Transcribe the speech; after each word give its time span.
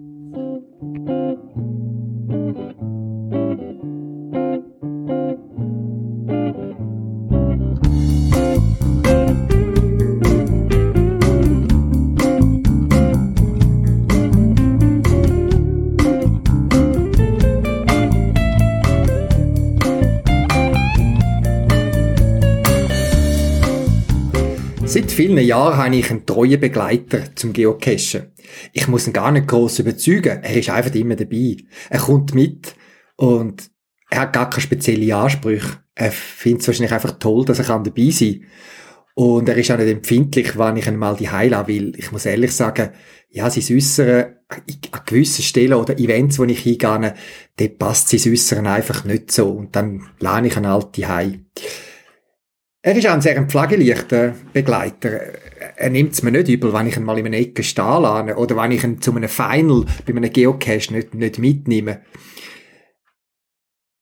Vielen 25.15 25.39
Jahren 25.39 25.77
habe 25.77 25.97
ich 25.97 26.11
einen 26.11 26.27
treuen 26.27 26.61
Begleiter 26.61 27.35
zum 27.35 27.53
Geocachen. 27.53 28.33
Ich 28.73 28.89
muss 28.89 29.07
ihn 29.07 29.13
gar 29.13 29.33
nicht 29.33 29.47
gross 29.47 29.79
überzeugen. 29.79 30.43
Er 30.43 30.57
ist 30.57 30.71
einfach 30.71 30.95
immer 30.95 31.17
dabei. 31.17 31.57
Er 31.91 32.01
kommt 32.01 32.35
mit 32.35 32.75
und 33.17 33.71
er 34.11 34.21
hat 34.21 34.33
gar 34.33 34.51
keine 34.51 34.63
speziellen 34.63 35.13
Ansprüche. 35.13 35.79
Er 35.95 36.13
findet 36.13 36.63
es 36.63 36.69
wahrscheinlich 36.69 36.93
einfach 36.93 37.19
toll, 37.19 37.45
dass 37.45 37.59
er 37.59 37.65
dabei 37.65 38.11
sein 38.11 38.41
kann. 38.41 38.49
Und 39.15 39.49
er 39.49 39.57
ist 39.57 39.71
auch 39.71 39.79
nicht 39.79 39.89
empfindlich, 39.89 40.59
wann 40.59 40.77
ich 40.77 40.89
einmal 40.89 41.17
die 41.17 41.31
heile 41.31 41.67
will. 41.69 41.93
Ich 41.97 42.11
muss 42.11 42.27
ehrlich 42.27 42.53
sagen, 42.53 42.91
ja, 43.31 43.49
sein 43.49 43.77
Äußeren, 43.77 44.25
an 44.49 45.01
gewissen 45.07 45.43
Stellen 45.43 45.75
oder 45.75 45.99
Events, 45.99 46.39
wo 46.39 46.45
ich 46.45 46.61
hingehe, 46.61 47.15
dort 47.57 47.79
passt 47.79 48.09
sein 48.09 48.33
Äußeren 48.33 48.67
einfach 48.67 49.05
nicht 49.05 49.31
so. 49.31 49.51
Und 49.51 49.77
dann 49.77 50.09
lerne 50.19 50.49
ich 50.49 50.57
einen 50.57 50.67
alten 50.67 51.09
Hai. 51.09 51.41
Er 52.87 52.95
ist 52.95 53.07
auch 53.07 53.15
ein 53.15 53.23
sehr 53.23 53.43
pflegeleichter 53.47 54.35
Begleiter. 54.53 55.09
Er 55.77 55.89
nimmt 55.89 56.13
es 56.13 56.23
mir 56.23 56.33
nicht 56.33 56.51
übel, 56.51 56.75
wenn 56.75 56.87
ich 56.87 56.99
ihn 56.99 57.05
mal 57.05 57.19
in 57.19 57.25
einer 57.25 57.39
Ecke 57.39 57.63
stehen 57.63 58.03
lasse 58.03 58.37
oder 58.37 58.59
wenn 58.59 58.73
ich 58.73 58.85
ihn 58.85 59.01
zu 59.01 59.17
einem 59.17 59.31
Final 59.31 59.87
bei 60.05 60.15
einem 60.15 60.31
Geocache 60.31 60.93
nicht, 60.93 61.15
nicht 61.15 61.39
mitnehme. 61.39 62.03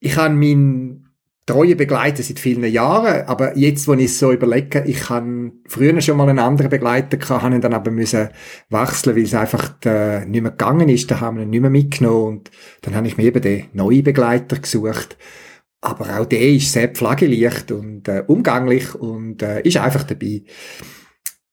Ich 0.00 0.16
habe 0.16 0.34
meinen 0.34 1.14
treuen 1.46 1.76
Begleiter 1.76 2.24
seit 2.24 2.40
vielen 2.40 2.64
Jahren, 2.64 3.24
aber 3.28 3.56
jetzt, 3.56 3.86
wo 3.86 3.94
ich 3.94 4.06
es 4.06 4.18
so 4.18 4.32
überlege, 4.32 4.82
ich 4.84 5.08
habe 5.08 5.52
früher 5.68 6.00
schon 6.00 6.16
mal 6.16 6.28
einen 6.28 6.40
anderen 6.40 6.68
Begleiter 6.70 7.18
gehabt, 7.18 7.44
habe 7.44 7.54
ihn 7.54 7.60
dann 7.60 7.74
aber 7.74 7.92
müssen 7.92 8.30
wechseln, 8.68 9.14
weil 9.14 9.22
es 9.22 9.34
einfach 9.34 9.76
äh, 9.84 10.24
nicht 10.24 10.42
mehr 10.42 10.50
gegangen 10.50 10.88
ist, 10.88 11.08
da 11.08 11.20
haben 11.20 11.36
wir 11.36 11.44
ihn 11.44 11.50
nicht 11.50 11.60
mehr 11.60 11.70
mitgenommen 11.70 12.38
und 12.38 12.50
dann 12.80 12.96
habe 12.96 13.06
ich 13.06 13.16
mir 13.16 13.26
eben 13.26 13.42
den 13.42 13.66
neuen 13.74 14.02
Begleiter 14.02 14.58
gesucht. 14.58 15.16
Aber 15.82 16.18
auch 16.18 16.26
der 16.26 16.40
ist 16.40 16.72
sehr 16.72 16.88
pflegeleicht 16.88 17.70
und 17.72 18.08
äh, 18.08 18.24
umgänglich 18.26 18.94
und 18.94 19.42
äh, 19.42 19.60
ist 19.62 19.76
einfach 19.76 20.04
dabei. 20.04 20.44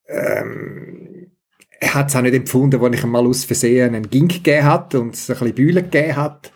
Ähm, 0.08 1.32
er 1.80 1.94
hat 1.96 2.10
es 2.10 2.16
auch 2.16 2.22
nicht 2.22 2.36
empfunden, 2.36 2.82
als 2.82 2.96
ich 2.96 3.04
einmal 3.04 3.26
aus 3.26 3.44
Versehen 3.44 3.96
einen 3.96 4.10
Gink 4.10 4.34
gegeben 4.34 4.66
hat 4.66 4.96
und 4.96 5.16
es 5.16 5.30
ein 5.30 5.38
bisschen 5.38 5.56
Bühlen 5.56 5.84
gegeben 5.84 6.16
hat. 6.16 6.54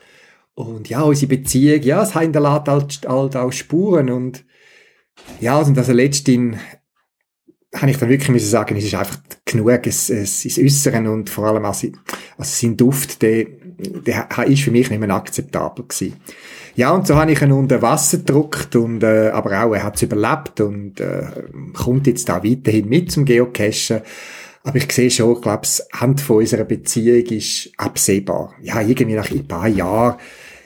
Und 0.53 0.87
ja, 0.87 1.01
unsere 1.01 1.35
Beziehung, 1.35 1.81
ja, 1.81 2.03
es 2.03 2.17
hinterlässt 2.17 2.67
halt, 2.67 3.07
halt 3.07 3.35
auch 3.35 3.51
Spuren 3.51 4.11
und 4.11 4.45
ja, 5.39 5.59
und 5.59 5.77
also 5.77 5.93
letztendlich 5.93 6.59
habe 7.75 7.91
ich 7.91 7.97
dann 7.97 8.09
wirklich 8.09 8.29
müssen 8.29 8.49
sagen, 8.49 8.75
es 8.75 8.83
ist 8.83 8.95
einfach 8.95 9.17
genug, 9.45 9.87
es, 9.87 10.09
es 10.09 10.45
ist 10.45 10.59
Äußeren 10.59 11.07
und 11.07 11.29
vor 11.29 11.47
allem 11.47 11.65
also, 11.65 11.87
also 12.37 12.51
sein 12.51 12.77
Duft, 12.77 13.21
der, 13.21 13.45
der 13.45 14.29
ist 14.47 14.61
für 14.61 14.71
mich 14.71 14.89
nicht 14.89 14.99
mehr 14.99 15.09
akzeptabel 15.09 15.85
gewesen. 15.87 16.17
Ja, 16.75 16.91
und 16.91 17.05
so 17.05 17.15
habe 17.15 17.31
ich 17.31 17.41
ihn 17.41 17.51
unter 17.51 17.81
Wasser 17.83 18.17
gedruckt 18.17 18.75
und, 18.75 19.03
äh, 19.03 19.29
aber 19.29 19.63
auch, 19.63 19.73
er 19.73 19.83
hat 19.83 19.95
es 19.95 20.01
überlebt 20.01 20.59
und 20.59 20.99
äh, 20.99 21.27
kommt 21.73 22.07
jetzt 22.07 22.27
da 22.29 22.43
weiterhin 22.43 22.89
mit 22.89 23.11
zum 23.11 23.25
Geocachen. 23.25 24.01
Aber 24.63 24.77
ich 24.77 24.91
sehe 24.91 25.11
schon, 25.11 25.35
ich 25.35 25.41
glaube, 25.41 25.61
das 25.61 25.87
Hand 25.93 26.21
von 26.21 26.37
unserer 26.37 26.63
Beziehung 26.63 27.25
ist 27.25 27.69
absehbar. 27.77 28.53
Ja, 28.61 28.81
irgendwie 28.81 29.15
nach 29.15 29.29
ein 29.29 29.47
paar 29.47 29.67
Jahren, 29.67 30.15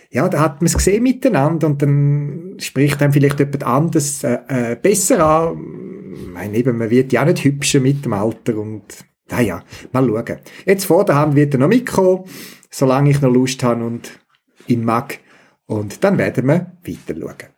ja, 0.10 0.30
da 0.30 0.40
hat 0.40 0.62
man 0.62 0.68
es 0.68 0.78
gesehen 0.78 1.04
miteinander 1.04 1.68
und 1.68 1.82
dann 1.82 2.56
spricht 2.60 3.02
dann 3.02 3.12
vielleicht 3.12 3.40
jemand 3.40 3.64
anderes 3.66 4.24
äh, 4.24 4.38
äh, 4.48 4.76
besser 4.76 5.26
an. 5.26 6.14
Ich 6.14 6.28
meine, 6.34 6.58
eben, 6.58 6.78
man 6.78 6.90
wird 6.90 7.12
ja 7.12 7.26
nicht 7.26 7.44
hübscher 7.44 7.82
mit 7.82 8.06
dem 8.06 8.14
Alter 8.14 8.58
und 8.58 8.84
naja, 9.30 9.62
mal 9.92 10.08
schauen. 10.08 10.40
Jetzt 10.66 10.86
vor 10.86 11.04
der 11.04 11.16
Hand 11.16 11.36
wird 11.36 11.54
er 11.54 11.60
noch 11.60 11.68
mitkommen, 11.68 12.24
solange 12.72 13.10
ich 13.10 13.22
noch 13.22 13.32
Lust 13.32 13.62
habe 13.64 13.84
und 13.84 14.20
ihn 14.68 14.86
mag. 14.86 15.20
Und 15.68 16.04
dann 16.04 16.18
werden 16.18 16.48
wir 16.48 16.72
weiter 16.84 17.20
schauen. 17.20 17.58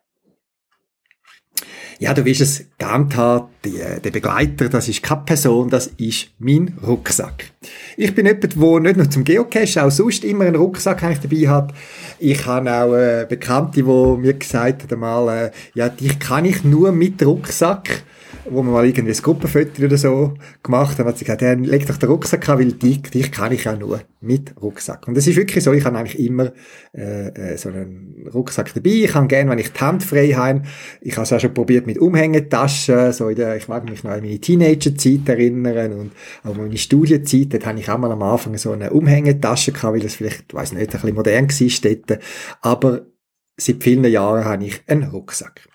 Ja, 2.01 2.13
du 2.13 2.23
wirst 2.23 2.39
es 2.39 2.65
geahnt 2.77 3.17
haben, 3.17 3.49
der 3.65 3.99
Begleiter, 3.99 4.69
das 4.69 4.87
ist 4.87 5.03
keine 5.03 5.23
Person, 5.25 5.69
das 5.69 5.87
ist 5.97 6.29
mein 6.39 6.73
Rucksack. 6.81 7.51
Ich 7.97 8.15
bin 8.15 8.25
jemand, 8.25 8.55
der 8.55 8.79
nicht 8.79 8.95
nur 8.95 9.09
zum 9.09 9.25
Geocache, 9.25 9.83
auch 9.83 9.91
sonst 9.91 10.23
immer 10.23 10.45
einen 10.45 10.55
Rucksack 10.55 11.03
eigentlich 11.03 11.19
dabei 11.19 11.53
hat. 11.53 11.73
Ich 12.17 12.45
habe 12.45 12.71
auch 12.71 12.93
äh, 12.95 13.25
Bekannte, 13.27 13.83
die 13.83 13.83
mir 13.83 14.33
gesagt 14.33 14.83
haben, 14.83 14.93
einmal, 14.93 15.47
äh, 15.47 15.51
ja, 15.73 15.89
dich 15.89 16.17
kann 16.19 16.45
ich 16.45 16.63
nur 16.63 16.93
mit 16.93 17.21
Rucksack 17.21 18.03
wo 18.51 18.63
wir 18.63 18.71
mal 18.71 18.85
irgendwie 18.85 19.13
ein 19.13 19.21
Gruppenfoto 19.21 19.83
oder 19.83 19.97
so 19.97 20.33
gemacht 20.63 20.97
haben, 20.97 21.07
hat 21.07 21.17
sie 21.17 21.25
gesagt, 21.25 21.41
ja, 21.41 21.53
leg 21.53 21.85
doch 21.87 21.97
den 21.97 22.09
Rucksack 22.09 22.47
an, 22.49 22.59
weil 22.59 22.71
dich, 22.73 23.01
dich 23.03 23.31
kann 23.31 23.51
ich 23.51 23.63
ja 23.63 23.75
nur 23.75 24.01
mit 24.21 24.53
Rucksack. 24.61 25.07
Und 25.07 25.15
das 25.15 25.27
ist 25.27 25.35
wirklich 25.35 25.63
so, 25.63 25.71
ich 25.73 25.85
habe 25.85 25.97
eigentlich 25.97 26.19
immer 26.19 26.51
äh, 26.93 27.27
äh, 27.29 27.57
so 27.57 27.69
einen 27.69 28.27
Rucksack 28.33 28.73
dabei. 28.73 28.89
Ich 28.89 29.11
kann 29.11 29.27
gerne, 29.27 29.49
wenn 29.51 29.59
ich 29.59 29.71
die 29.71 29.79
Hand 29.79 30.03
frei 30.03 30.29
habe, 30.29 30.63
ich 31.01 31.15
habe 31.15 31.23
es 31.23 31.33
auch 31.33 31.39
schon 31.39 31.53
probiert 31.53 31.87
mit 31.87 31.99
Umhängetaschen, 31.99 33.13
so 33.13 33.29
in 33.29 33.35
der, 33.35 33.55
ich 33.55 33.67
mag 33.67 33.89
mich 33.89 34.03
noch 34.03 34.11
an 34.11 34.21
meine 34.21 34.39
Teenagerzeit 34.39 35.27
erinnern 35.27 35.93
und 35.93 36.11
auch 36.43 36.55
meine 36.55 36.77
Studienzeit, 36.77 37.53
dort 37.53 37.65
habe 37.65 37.79
ich 37.79 37.89
auch 37.89 37.97
mal 37.97 38.11
am 38.11 38.21
Anfang 38.21 38.57
so 38.57 38.71
eine 38.71 38.91
Umhängetasche 38.91 39.71
gehabt, 39.71 39.93
weil 39.93 40.01
das 40.01 40.15
vielleicht, 40.15 40.53
weiß 40.53 40.73
nicht, 40.73 40.93
ein 40.93 41.01
bisschen 41.01 41.15
modern 41.15 41.49
war 41.49 41.91
dort. 42.07 42.19
Aber 42.61 43.05
seit 43.57 43.83
vielen 43.83 44.05
Jahren 44.05 44.45
habe 44.45 44.65
ich 44.65 44.81
einen 44.87 45.03
Rucksack. 45.03 45.67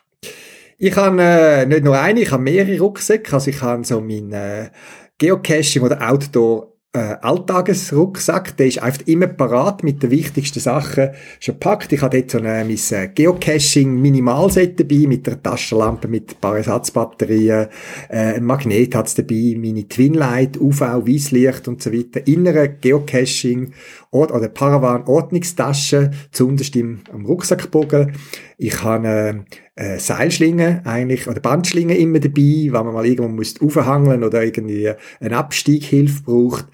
Ich 0.78 0.96
habe 0.96 1.22
äh, 1.22 1.66
nicht 1.66 1.84
nur 1.84 1.98
einen, 1.98 2.18
ich 2.18 2.30
habe 2.30 2.42
mehrere 2.42 2.78
Rucksäcke. 2.78 3.32
Also 3.32 3.50
ich 3.50 3.62
habe 3.62 3.84
so 3.84 4.00
meinen 4.00 4.32
äh, 4.32 4.70
Geocaching 5.18 5.82
oder 5.82 6.10
Outdoor 6.10 6.74
äh, 6.94 7.16
Alltagesrucksack, 7.20 8.56
der 8.56 8.68
ist 8.68 8.80
einfach 8.80 9.04
immer 9.06 9.26
parat 9.26 9.82
mit 9.82 10.02
den 10.02 10.12
wichtigsten 10.12 10.60
Sachen 10.60 11.10
schon 11.40 11.58
packt. 11.58 11.92
Ich 11.92 12.02
habe 12.02 12.16
dort 12.16 12.30
so 12.30 12.38
ein 12.38 12.44
mein 12.44 12.78
äh, 12.90 13.08
Geocaching 13.08 14.00
Minimalset 14.00 14.78
dabei 14.78 15.06
mit 15.08 15.26
der 15.26 15.42
Taschenlampe, 15.42 16.06
mit 16.06 16.30
ein 16.30 16.40
paar 16.40 16.56
Ersatzbatterien, 16.56 17.66
äh, 18.08 18.34
ein 18.36 18.44
Magnet 18.44 18.94
hat's 18.94 19.16
dabei, 19.16 19.56
meine 19.58 19.88
Twinlight, 19.88 20.56
UV, 20.60 20.80
Weißlicht 20.80 21.66
und 21.66 21.82
so 21.82 21.92
weiter. 21.92 22.24
Innere 22.28 22.68
Geocaching 22.68 23.72
oder 24.12 24.48
Paravan 24.48 25.02
Ordnungstasche, 25.06 26.12
zuunterst 26.30 26.76
im, 26.76 27.00
am 27.12 27.26
Rucksackbogen. 27.26 28.12
Ich 28.56 28.82
habe 28.82 29.44
äh, 29.74 29.98
Seilschlingen 29.98 30.84
eigentlich, 30.84 31.26
oder 31.28 31.40
Bandschlingen 31.40 31.96
immer 31.96 32.20
dabei, 32.20 32.68
wenn 32.70 32.72
man 32.72 32.94
mal 32.94 33.06
irgendwo 33.06 33.28
muss 33.28 33.60
aufhangeln 33.60 34.22
oder 34.22 34.44
irgendwie 34.44 34.90
eine 35.20 35.36
Abstieghilfe 35.36 36.22
braucht. 36.22 36.66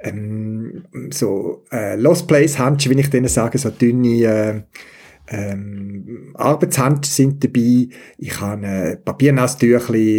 Ähm, 0.00 0.84
so 1.10 1.64
äh, 1.72 1.96
Lost 1.96 2.28
Place 2.28 2.58
Handschuhe, 2.58 2.94
wie 2.94 3.00
ich 3.00 3.10
denen 3.10 3.28
sage, 3.28 3.58
so 3.58 3.70
dünne 3.70 4.22
äh, 4.22 4.62
ähm, 5.28 6.32
Arbeitshand 6.34 7.06
sind 7.06 7.42
dabei. 7.42 7.88
Ich 8.18 8.40
habe 8.40 8.66
äh, 8.66 8.96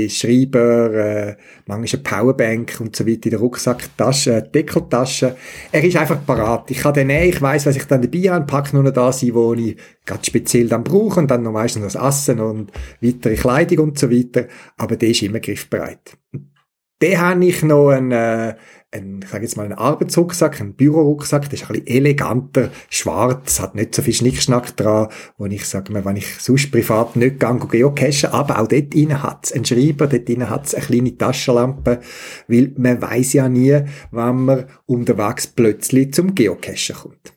Schreiber, 0.09 0.93
äh, 0.93 1.35
manchmal 1.67 2.01
eine 2.01 2.03
Powerbank 2.03 2.77
und 2.79 2.95
so 2.95 3.05
weiter 3.05 3.25
in 3.25 3.31
der 3.31 3.39
Rucksacktasche, 3.39 4.41
Deckeltasche. 4.41 5.35
Er 5.71 5.83
ist 5.83 5.97
einfach 5.97 6.25
parat. 6.25 6.71
Ich 6.71 6.79
kann 6.79 6.95
den 6.95 7.07
nehmen, 7.07 7.29
ich 7.29 7.41
weiß, 7.41 7.67
was 7.67 7.75
ich 7.75 7.85
dann 7.85 8.01
dabei 8.01 8.31
habe, 8.31 8.45
packe 8.45 8.75
nur 8.75 8.83
noch 8.83 8.93
da 8.93 9.11
sein, 9.11 9.33
wo 9.35 9.53
ich 9.53 9.77
ganz 10.05 10.25
speziell 10.25 10.67
dann 10.67 10.83
brauche 10.83 11.19
und 11.19 11.29
dann 11.29 11.43
noch 11.43 11.51
meistens 11.51 11.93
das 11.93 12.03
Essen 12.03 12.39
und 12.39 12.71
weitere 13.01 13.35
Kleidung 13.35 13.89
und 13.89 13.99
so 13.99 14.09
weiter. 14.09 14.47
Aber 14.77 14.95
der 14.95 15.09
ist 15.09 15.21
immer 15.21 15.39
griffbereit. 15.39 16.17
Dann 16.99 17.17
habe 17.19 17.45
ich 17.45 17.61
noch 17.61 17.89
einen, 17.89 18.11
äh, 18.11 18.55
einen, 18.95 19.21
ich 19.21 19.29
sage 19.29 19.43
jetzt 19.43 19.57
mal 19.57 19.63
einen 19.63 19.73
Arbeitsrucksack, 19.73 20.61
einen 20.61 20.73
Bürorucksack, 20.73 21.49
der 21.49 21.53
ist 21.53 21.69
ein 21.69 21.73
bisschen 21.73 21.87
eleganter, 21.87 22.69
schwarz, 22.89 23.59
hat 23.59 23.75
nicht 23.75 23.93
so 23.93 24.01
viel 24.01 24.13
Schnickschnack 24.13 24.75
dran, 24.77 25.09
wo 25.37 25.45
ich 25.45 25.65
sage 25.65 25.91
mal, 25.91 26.05
wenn 26.05 26.15
ich 26.15 26.39
sonst 26.39 26.71
privat 26.71 27.15
nicht 27.15 27.39
gehe, 27.39 27.59
geocachen, 27.59 28.29
aber 28.31 28.59
auch 28.59 28.67
dort 28.67 28.93
drin 28.93 29.21
hat 29.21 29.45
es 29.45 29.53
einen 29.53 29.65
Schreiber, 29.65 30.07
dort 30.07 30.27
drin 30.27 30.49
hat 30.49 30.65
es 30.65 30.75
eine 30.75 30.85
kleine 30.85 31.17
Taschenlampe, 31.17 31.99
weil 32.47 32.73
man 32.77 33.01
weiß 33.01 33.33
ja 33.33 33.49
nie, 33.49 33.81
wann 34.11 34.45
man 34.45 34.65
unterwegs 34.85 35.47
plötzlich 35.47 36.13
zum 36.13 36.33
Geocachen 36.33 36.95
kommt. 36.95 37.33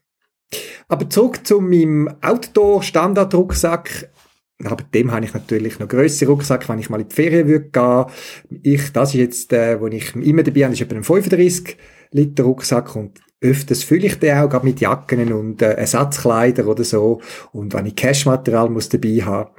Aber 0.89 1.11
zurück 1.11 1.47
zu 1.47 1.61
meinem 1.61 2.09
Outdoor-Standard-Rucksack 2.23 4.11
Neben 4.61 4.91
dem 4.93 5.13
habe 5.13 5.25
ich 5.25 5.35
natürlich 5.35 5.79
noch 5.79 5.87
grössere 5.87 6.31
Rucksack, 6.31 6.69
wenn 6.69 6.81
ich 6.81 6.91
mal 6.91 7.01
in 7.01 7.09
die 7.09 7.15
Ferien 7.15 7.47
würde 7.47 7.71
gehen. 7.71 8.61
Ich, 8.63 8.93
das 8.93 9.11
ist 9.11 9.21
jetzt, 9.21 9.53
äh, 9.53 9.81
wo 9.81 9.87
ich 9.87 10.17
immer 10.17 10.43
dabei 10.43 10.65
habe, 10.65 10.75
ist 10.75 10.81
etwa 10.81 10.97
ein 10.97 11.05
35 11.05 11.77
Liter 12.11 12.43
Rucksack 12.43 12.97
und 12.97 13.21
öfters 13.41 13.85
fülle 13.85 14.07
ich 14.07 14.19
den 14.19 14.37
auch, 14.37 14.49
gerade 14.49 14.67
mit 14.67 14.81
Jacken 14.81 15.33
und 15.33 15.63
äh, 15.63 15.75
Ersatzkleider 15.75 16.67
oder 16.67 16.83
so. 16.83 17.21
Und 17.53 17.73
wenn 17.73 17.87
ich 17.87 17.95
Cashmaterial 17.95 18.69
muss 18.69 18.89
dabei 18.89 19.23
haben. 19.25 19.51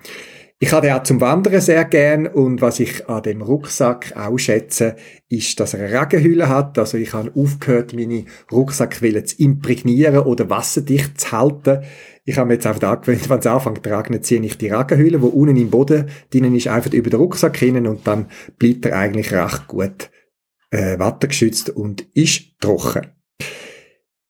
Ich 0.62 0.74
habe 0.74 0.94
auch 0.94 1.04
zum 1.04 1.22
Wandern 1.22 1.62
sehr 1.62 1.86
gern 1.86 2.28
und 2.28 2.60
was 2.60 2.82
ich 2.82 3.08
an 3.08 3.24
dem 3.24 3.42
Rucksack 3.42 4.12
auch 4.18 4.38
schätze, 4.38 4.98
ist, 5.30 5.58
dass 5.58 5.74
er 5.74 5.86
eine 5.86 6.02
Regenhülle 6.02 6.50
hat. 6.50 6.78
Also 6.78 6.98
ich 6.98 7.14
habe 7.14 7.32
aufgehört, 7.34 7.94
meine 7.94 8.26
Rucksack 8.52 8.96
zu 8.96 9.36
imprägnieren 9.38 10.20
oder 10.20 10.50
wasserdicht 10.50 11.22
zu 11.22 11.32
halten. 11.32 11.84
Ich 12.26 12.38
habe 12.38 12.50
mir 12.50 12.56
jetzt 12.56 12.68
einfach 12.68 12.92
angewöhnt, 12.92 13.30
wenn 13.30 13.40
es 13.40 13.48
anfängt 13.48 13.86
zu 13.86 13.90
regnen, 13.90 14.22
ziehe 14.22 14.42
ich 14.42 14.58
die 14.58 14.68
Regenhülle, 14.68 15.22
wo 15.22 15.28
unten 15.28 15.56
im 15.56 15.70
Boden 15.70 16.10
drinnen 16.30 16.54
ist, 16.54 16.68
einfach 16.68 16.92
über 16.92 17.10
den 17.10 17.22
Rucksack 17.22 17.56
hin 17.56 17.88
und 17.88 18.06
dann 18.06 18.26
bleibt 18.58 18.86
er 18.86 18.98
eigentlich 18.98 19.32
recht 19.32 19.66
gut 19.68 20.12
äh, 20.72 21.00
wassergeschützt 21.00 21.70
und 21.70 22.06
ist 22.14 22.60
trocken. 22.60 23.08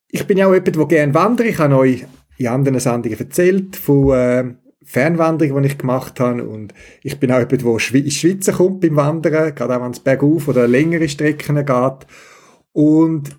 Ich 0.09 0.27
bin 0.27 0.37
ja 0.37 0.45
auch 0.45 0.53
jemand, 0.53 0.75
der 0.75 0.85
gerne 0.85 1.13
wandert. 1.15 1.47
Ich 1.47 1.57
habe 1.57 1.75
euch 1.75 2.05
in 2.37 2.47
anderen 2.47 2.79
Sendungen 2.79 3.19
erzählt 3.19 3.75
von 3.75 4.11
äh, 4.11 4.53
Fernwanderungen, 4.89 5.61
die 5.61 5.69
ich 5.69 5.77
gemacht 5.77 6.19
habe. 6.19 6.43
Und 6.43 6.73
ich 7.03 7.19
bin 7.19 7.31
auch 7.31 7.37
jemand, 7.37 7.61
der 7.61 7.95
ins 8.01 8.13
Schwitzen 8.15 8.55
kommt 8.55 8.81
beim 8.81 8.95
Wandern, 8.95 9.53
gerade 9.53 9.77
auch 9.77 9.83
wenn 9.83 9.91
es 9.91 9.99
bergauf 9.99 10.47
oder 10.47 10.67
längere 10.67 11.07
Strecken 11.07 11.63
geht. 11.63 12.07
Und 12.73 13.29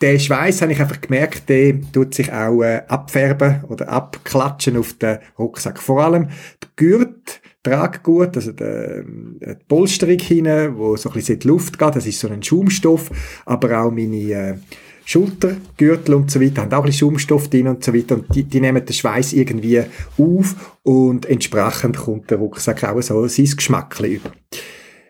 der 0.00 0.18
Schweiß 0.18 0.60
habe 0.60 0.72
ich 0.72 0.80
einfach 0.80 1.00
gemerkt, 1.00 1.48
der 1.48 1.80
tut 1.92 2.14
sich 2.14 2.32
auch 2.32 2.62
äh, 2.62 2.82
abfärben 2.88 3.62
oder 3.68 3.88
abklatschen 3.88 4.76
auf 4.76 4.94
den 4.94 5.18
Rucksack. 5.38 5.80
Vor 5.80 6.02
allem 6.02 6.28
die 6.64 6.84
Gurt 6.84 7.40
Traggut, 7.62 8.36
also 8.36 8.50
der, 8.50 8.98
äh, 8.98 9.04
die 9.40 9.64
Polsterung 9.68 10.18
hinten, 10.18 10.76
wo 10.76 10.96
so 10.96 11.10
ein 11.10 11.14
bisschen 11.14 11.34
in 11.34 11.40
die 11.40 11.48
Luft 11.48 11.78
geht, 11.78 11.94
das 11.94 12.06
ist 12.08 12.18
so 12.18 12.28
ein 12.28 12.42
Schaumstoff, 12.42 13.10
aber 13.46 13.80
auch 13.80 13.92
meine 13.92 14.16
äh, 14.16 14.54
Schultergürtel 15.04 16.14
und 16.14 16.30
so 16.30 16.40
weiter 16.40 16.62
haben 16.62 16.72
auch 16.72 16.78
ein 16.78 16.86
bisschen 16.86 17.10
Schaumstoff 17.10 17.48
drin 17.48 17.68
und 17.68 17.84
so 17.84 17.94
weiter 17.94 18.14
und 18.14 18.34
die, 18.34 18.44
die 18.44 18.60
nehmen 18.60 18.84
den 18.84 18.92
Schweiß 18.92 19.32
irgendwie 19.32 19.82
auf 20.18 20.78
und 20.82 21.26
entsprechend 21.26 21.96
kommt 21.96 22.30
der 22.30 22.38
Rucksack 22.38 22.84
auch 22.84 23.00
so 23.02 23.26
sein 23.26 23.46
Geschmack 23.56 23.98
über. 24.00 24.32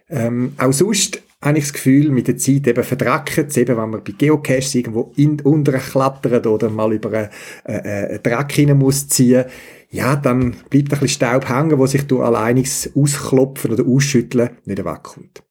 Ähm, 0.08 0.52
auch 0.58 0.72
sonst 0.72 1.22
habe 1.42 1.58
ich 1.58 1.64
das 1.64 1.72
Gefühl, 1.72 2.10
mit 2.10 2.28
der 2.28 2.36
Zeit 2.36 2.66
eben 2.68 2.84
verdrecken 2.84 3.46
es, 3.48 3.56
eben 3.56 3.76
wenn 3.76 3.90
man 3.90 4.04
bei 4.04 4.12
Geocaches 4.12 4.74
irgendwo 4.74 5.12
in, 5.16 5.40
unten 5.40 5.74
klettert 5.74 6.46
oder 6.46 6.70
mal 6.70 6.92
über 6.92 7.10
einen, 7.12 7.28
äh, 7.64 7.72
äh, 7.72 8.08
einen 8.10 8.22
Dreck 8.22 8.52
hinein 8.52 8.78
muss 8.78 9.08
ziehen, 9.08 9.44
ja, 9.90 10.16
dann 10.16 10.52
bleibt 10.70 10.92
ein 10.92 11.00
bisschen 11.00 11.08
Staub 11.08 11.48
hängen, 11.48 11.78
wo 11.78 11.86
sich 11.86 12.06
durch 12.06 12.24
alleiniges 12.24 12.90
Ausklopfen 12.94 13.72
oder 13.72 13.84
Ausschütteln 13.84 14.50
nicht 14.64 14.84
wegkommt. 14.84 15.42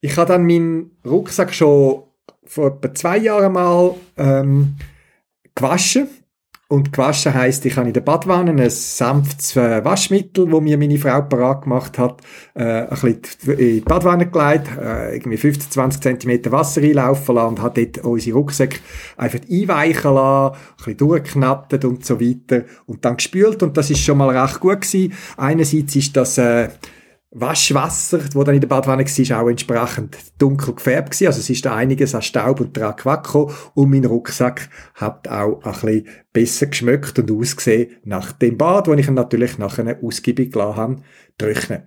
Ich 0.00 0.16
habe 0.16 0.28
dann 0.32 0.46
meinen 0.46 0.90
Rucksack 1.06 1.54
schon 1.54 2.02
vor 2.44 2.68
etwa 2.68 2.94
zwei 2.94 3.18
Jahren 3.18 3.52
mal 3.52 3.94
ähm, 4.16 4.76
gewaschen 5.54 6.08
und 6.70 6.92
gewaschen 6.92 7.34
heisst, 7.34 7.66
ich 7.66 7.76
habe 7.76 7.88
in 7.88 7.92
der 7.92 8.00
Badwanne 8.00 8.52
ein 8.52 8.70
sanftes 8.70 9.56
äh, 9.56 9.84
Waschmittel, 9.84 10.52
wo 10.52 10.60
mir 10.60 10.78
meine 10.78 10.98
Frau 10.98 11.20
parat 11.22 11.62
gemacht 11.62 11.98
hat, 11.98 12.20
äh, 12.54 12.62
ein 12.62 12.88
bisschen 12.88 13.58
in 13.58 13.58
die 13.58 13.80
Badwanne 13.80 14.30
gelegt, 14.30 14.68
äh, 14.80 15.16
irgendwie 15.16 15.36
15, 15.36 15.72
20 15.72 16.20
cm 16.20 16.52
Wasser 16.52 16.80
einlaufen 16.80 17.34
lassen 17.34 17.48
und 17.48 17.62
hat 17.62 17.76
dort 17.76 17.98
unsere 18.04 18.36
Rucksäcke 18.36 18.78
einfach 19.16 19.40
einweichen 19.50 20.14
lassen, 20.14 20.54
ein 20.54 20.76
bisschen 20.76 20.96
durchgeknattet 20.96 21.84
und 21.84 22.06
so 22.06 22.20
weiter 22.20 22.64
und 22.86 23.04
dann 23.04 23.16
gespült 23.16 23.64
und 23.64 23.76
das 23.76 23.90
ist 23.90 24.00
schon 24.00 24.18
mal 24.18 24.30
recht 24.30 24.60
gut 24.60 24.82
gewesen. 24.82 25.12
Einerseits 25.36 25.96
ist 25.96 26.16
das 26.16 26.38
äh, 26.38 26.68
Waschwasser, 27.32 28.18
das 28.18 28.30
dann 28.32 28.54
in 28.54 28.60
der 28.60 28.66
Badwanne 28.66 29.04
war, 29.04 29.42
auch 29.42 29.48
entsprechend 29.48 30.16
dunkel 30.38 30.74
gefärbt 30.74 31.12
gewesen. 31.12 31.28
Also 31.28 31.38
es 31.38 31.48
ist 31.48 31.64
da 31.64 31.76
einiges 31.76 32.14
an 32.14 32.22
Staub 32.22 32.60
und 32.60 32.76
Dreck 32.76 33.06
weggekommen 33.06 33.54
und 33.74 33.90
mein 33.90 34.04
Rucksack 34.04 34.68
hat 34.94 35.28
auch 35.28 35.62
ein 35.62 35.72
bisschen 35.72 36.08
besser 36.32 36.66
geschmeckt 36.66 37.18
und 37.20 37.30
ausgesehen 37.30 37.92
nach 38.04 38.32
dem 38.32 38.58
Bad, 38.58 38.88
wo 38.88 38.94
ich 38.94 39.06
ihn 39.06 39.14
natürlich 39.14 39.58
nachher 39.58 39.98
ausgiebig 40.02 40.52
gelassen 40.52 40.76
habe, 40.76 40.96
trocknen. 41.38 41.82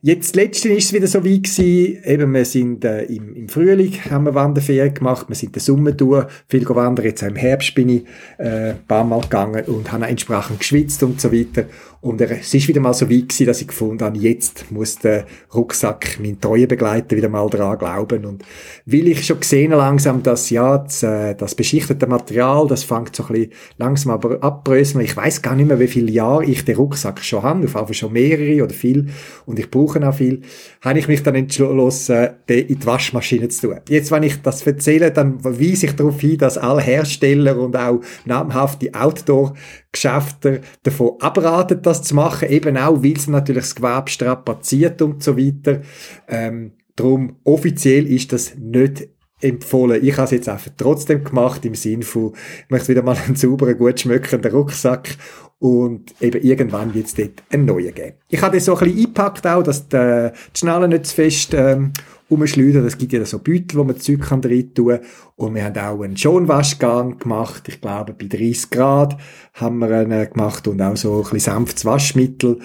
Jetzt 0.00 0.36
letztens 0.36 0.76
ist 0.76 0.84
es 0.84 0.92
wieder 0.92 1.06
so 1.06 1.24
wie 1.24 1.42
gewesen, 1.42 2.02
eben 2.04 2.32
wir 2.32 2.44
sind 2.44 2.84
äh, 2.84 3.02
im, 3.04 3.34
im 3.34 3.48
Frühling, 3.48 3.92
haben 4.10 4.24
wir 4.24 4.34
Wanderferien 4.34 4.94
gemacht, 4.94 5.28
wir 5.28 5.34
sind 5.34 5.56
den 5.56 5.60
Sommer 5.60 5.92
durch, 5.92 6.26
viel 6.48 6.68
wandern, 6.68 7.06
jetzt 7.06 7.22
auch 7.24 7.28
im 7.28 7.36
Herbst 7.36 7.74
bin 7.74 7.88
ich 7.88 8.04
äh, 8.38 8.70
ein 8.70 8.86
paar 8.86 9.04
Mal 9.04 9.20
gegangen 9.22 9.64
und 9.64 9.90
habe 9.90 10.06
entsprechend 10.06 10.60
geschwitzt 10.60 11.02
und 11.02 11.20
so 11.20 11.32
weiter. 11.32 11.64
Und 12.00 12.20
es 12.20 12.54
ist 12.54 12.68
wieder 12.68 12.80
mal 12.80 12.94
so 12.94 13.10
weit 13.10 13.28
gewesen, 13.28 13.46
dass 13.46 13.60
ich 13.60 13.66
gefunden 13.66 14.04
habe, 14.04 14.18
jetzt 14.18 14.70
muss 14.70 14.96
der 14.96 15.26
Rucksack, 15.52 16.18
mein 16.22 16.40
treuer 16.40 16.68
Begleiter, 16.68 17.16
wieder 17.16 17.28
mal 17.28 17.48
daran 17.50 17.76
glauben. 17.76 18.24
Und 18.24 18.44
weil 18.86 19.08
ich 19.08 19.26
schon 19.26 19.40
gesehen 19.40 19.72
langsam, 19.72 20.22
dass 20.22 20.48
ja, 20.50 20.78
das, 20.78 21.02
äh, 21.02 21.34
das 21.34 21.56
beschichtete 21.56 22.06
Material, 22.06 22.68
das 22.68 22.84
fängt 22.84 23.16
so 23.16 23.24
ein 23.24 23.32
bisschen 23.32 23.52
langsam 23.78 24.12
aber 24.12 24.40
abbröseln. 24.44 25.04
Ich 25.04 25.16
weiß 25.16 25.42
gar 25.42 25.56
nicht 25.56 25.66
mehr, 25.66 25.80
wie 25.80 25.88
viele 25.88 26.12
Jahre 26.12 26.44
ich 26.44 26.64
den 26.64 26.76
Rucksack 26.76 27.24
schon 27.24 27.42
habe, 27.42 27.58
auf 27.58 27.60
jeden 27.62 27.72
Fall 27.72 27.94
schon 27.94 28.12
mehrere 28.12 28.62
oder 28.62 28.74
viel. 28.74 29.08
Und 29.44 29.58
ich 29.58 29.68
brauche 29.68 30.06
auch 30.08 30.14
viel. 30.14 30.42
Habe 30.82 31.00
ich 31.00 31.08
mich 31.08 31.24
dann 31.24 31.34
entschlossen, 31.34 32.28
den 32.48 32.66
in 32.68 32.78
die 32.78 32.86
Waschmaschine 32.86 33.48
zu 33.48 33.68
tun. 33.68 33.80
Jetzt, 33.88 34.12
wenn 34.12 34.22
ich 34.22 34.40
das 34.40 34.64
erzähle, 34.64 35.10
dann 35.10 35.44
weise 35.44 35.86
ich 35.86 35.96
darauf 35.96 36.20
hin, 36.20 36.38
dass 36.38 36.58
alle 36.58 36.80
Hersteller 36.80 37.58
und 37.58 37.76
auch 37.76 38.00
namhafte 38.24 38.94
Outdoor 38.94 39.54
Geschäfte 39.92 40.60
davon 40.82 41.12
abraten, 41.20 41.80
das 41.82 42.02
zu 42.02 42.14
machen, 42.14 42.48
eben 42.48 42.76
auch, 42.76 43.02
weil 43.02 43.16
es 43.16 43.26
natürlich 43.26 43.64
das 43.64 43.74
Gewerbe 43.74 44.10
strapaziert 44.10 45.00
und 45.02 45.22
so 45.22 45.36
weiter. 45.38 45.80
Ähm, 46.28 46.72
darum, 46.94 47.36
offiziell 47.44 48.06
ist 48.06 48.32
das 48.32 48.54
nicht 48.56 49.08
empfohlen. 49.40 50.04
Ich 50.04 50.16
habe 50.16 50.24
es 50.24 50.30
jetzt 50.32 50.48
einfach 50.48 50.70
trotzdem 50.76 51.24
gemacht, 51.24 51.64
im 51.64 51.74
Sinn 51.74 52.02
von, 52.02 52.32
ich 52.64 52.70
möchte 52.70 52.88
wieder 52.88 53.02
mal 53.02 53.16
einen 53.16 53.36
sauberen, 53.36 53.78
gut 53.78 54.00
schmückenden 54.00 54.52
Rucksack 54.52 55.16
und 55.58 56.14
eben 56.20 56.42
irgendwann 56.42 56.94
wird 56.94 57.06
es 57.06 57.14
dort 57.14 57.42
einen 57.50 57.64
neuen 57.64 57.94
geben. 57.94 58.16
Ich 58.28 58.42
habe 58.42 58.56
das 58.56 58.66
so 58.66 58.76
ein 58.76 58.84
bisschen 58.84 58.98
eingepackt 58.98 59.46
auch, 59.46 59.62
dass 59.62 59.88
die, 59.88 60.30
die 60.54 60.58
Schnalle 60.58 60.88
nicht 60.88 61.06
zu 61.06 61.14
fest 61.14 61.54
ähm, 61.54 61.92
umschleudern. 62.28 62.86
Es 62.86 62.98
gibt 62.98 63.12
ja 63.12 63.24
so 63.24 63.38
Beutel, 63.38 63.78
wo 63.78 63.84
man 63.84 63.98
Zeug 63.98 64.20
kann 64.20 64.40
rein 64.42 64.72
tun 64.74 64.98
Und 65.36 65.54
wir 65.54 65.64
haben 65.64 65.78
auch 65.78 66.02
einen 66.02 66.16
Schonwaschgang 66.16 67.18
gemacht. 67.18 67.68
Ich 67.68 67.80
glaube, 67.80 68.12
bei 68.12 68.26
30 68.26 68.70
Grad 68.70 69.16
haben 69.54 69.78
wir 69.78 69.90
einen 69.90 70.30
gemacht 70.30 70.68
und 70.68 70.80
auch 70.82 70.96
so 70.96 71.16
ein 71.16 71.22
bisschen 71.22 71.40
sanftes 71.40 71.84
Waschmittel. 71.84 72.58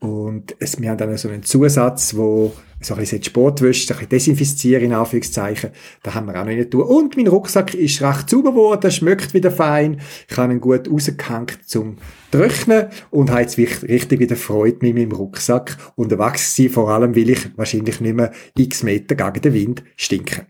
Und 0.00 0.56
es, 0.58 0.80
wir 0.80 0.88
haben 0.88 0.96
dann 0.96 1.16
so 1.18 1.28
einen 1.28 1.42
Zusatz, 1.42 2.16
wo 2.16 2.54
so 2.80 2.94
ein 2.94 3.00
bisschen 3.00 3.22
Sportwäsche, 3.22 3.92
ein 3.92 3.98
bisschen 3.98 4.08
desinfizieren, 4.08 4.84
in 4.84 4.92
Anführungszeichen. 4.94 5.70
Da 6.02 6.14
haben 6.14 6.26
wir 6.26 6.40
auch 6.40 6.46
noch 6.46 6.52
nicht 6.52 6.70
tun. 6.70 6.82
Und 6.82 7.18
mein 7.18 7.26
Rucksack 7.26 7.74
ist 7.74 8.00
recht 8.00 8.30
sauber 8.30 8.52
geworden, 8.52 8.90
schmeckt 8.90 9.34
wieder 9.34 9.50
fein. 9.50 10.00
Ich 10.28 10.36
habe 10.38 10.54
ihn 10.54 10.60
gut 10.60 10.90
rausgehängt 10.90 11.58
zum 11.66 11.96
Trocknen 12.30 12.86
und 13.10 13.30
habe 13.30 13.42
jetzt 13.42 13.58
richtig 13.58 14.20
wieder 14.20 14.36
Freude 14.36 14.78
mit 14.80 14.94
meinem 14.94 15.12
Rucksack 15.12 15.76
unterwegs 15.96 16.56
gewesen, 16.56 16.72
vor 16.72 16.88
allem, 16.88 17.14
weil 17.14 17.28
ich 17.28 17.58
wahrscheinlich 17.58 18.00
nicht 18.00 18.16
mehr 18.16 18.32
x 18.56 18.82
Meter 18.82 19.14
gegen 19.14 19.42
den 19.42 19.52
Wind 19.52 19.82
stinke. 19.96 20.46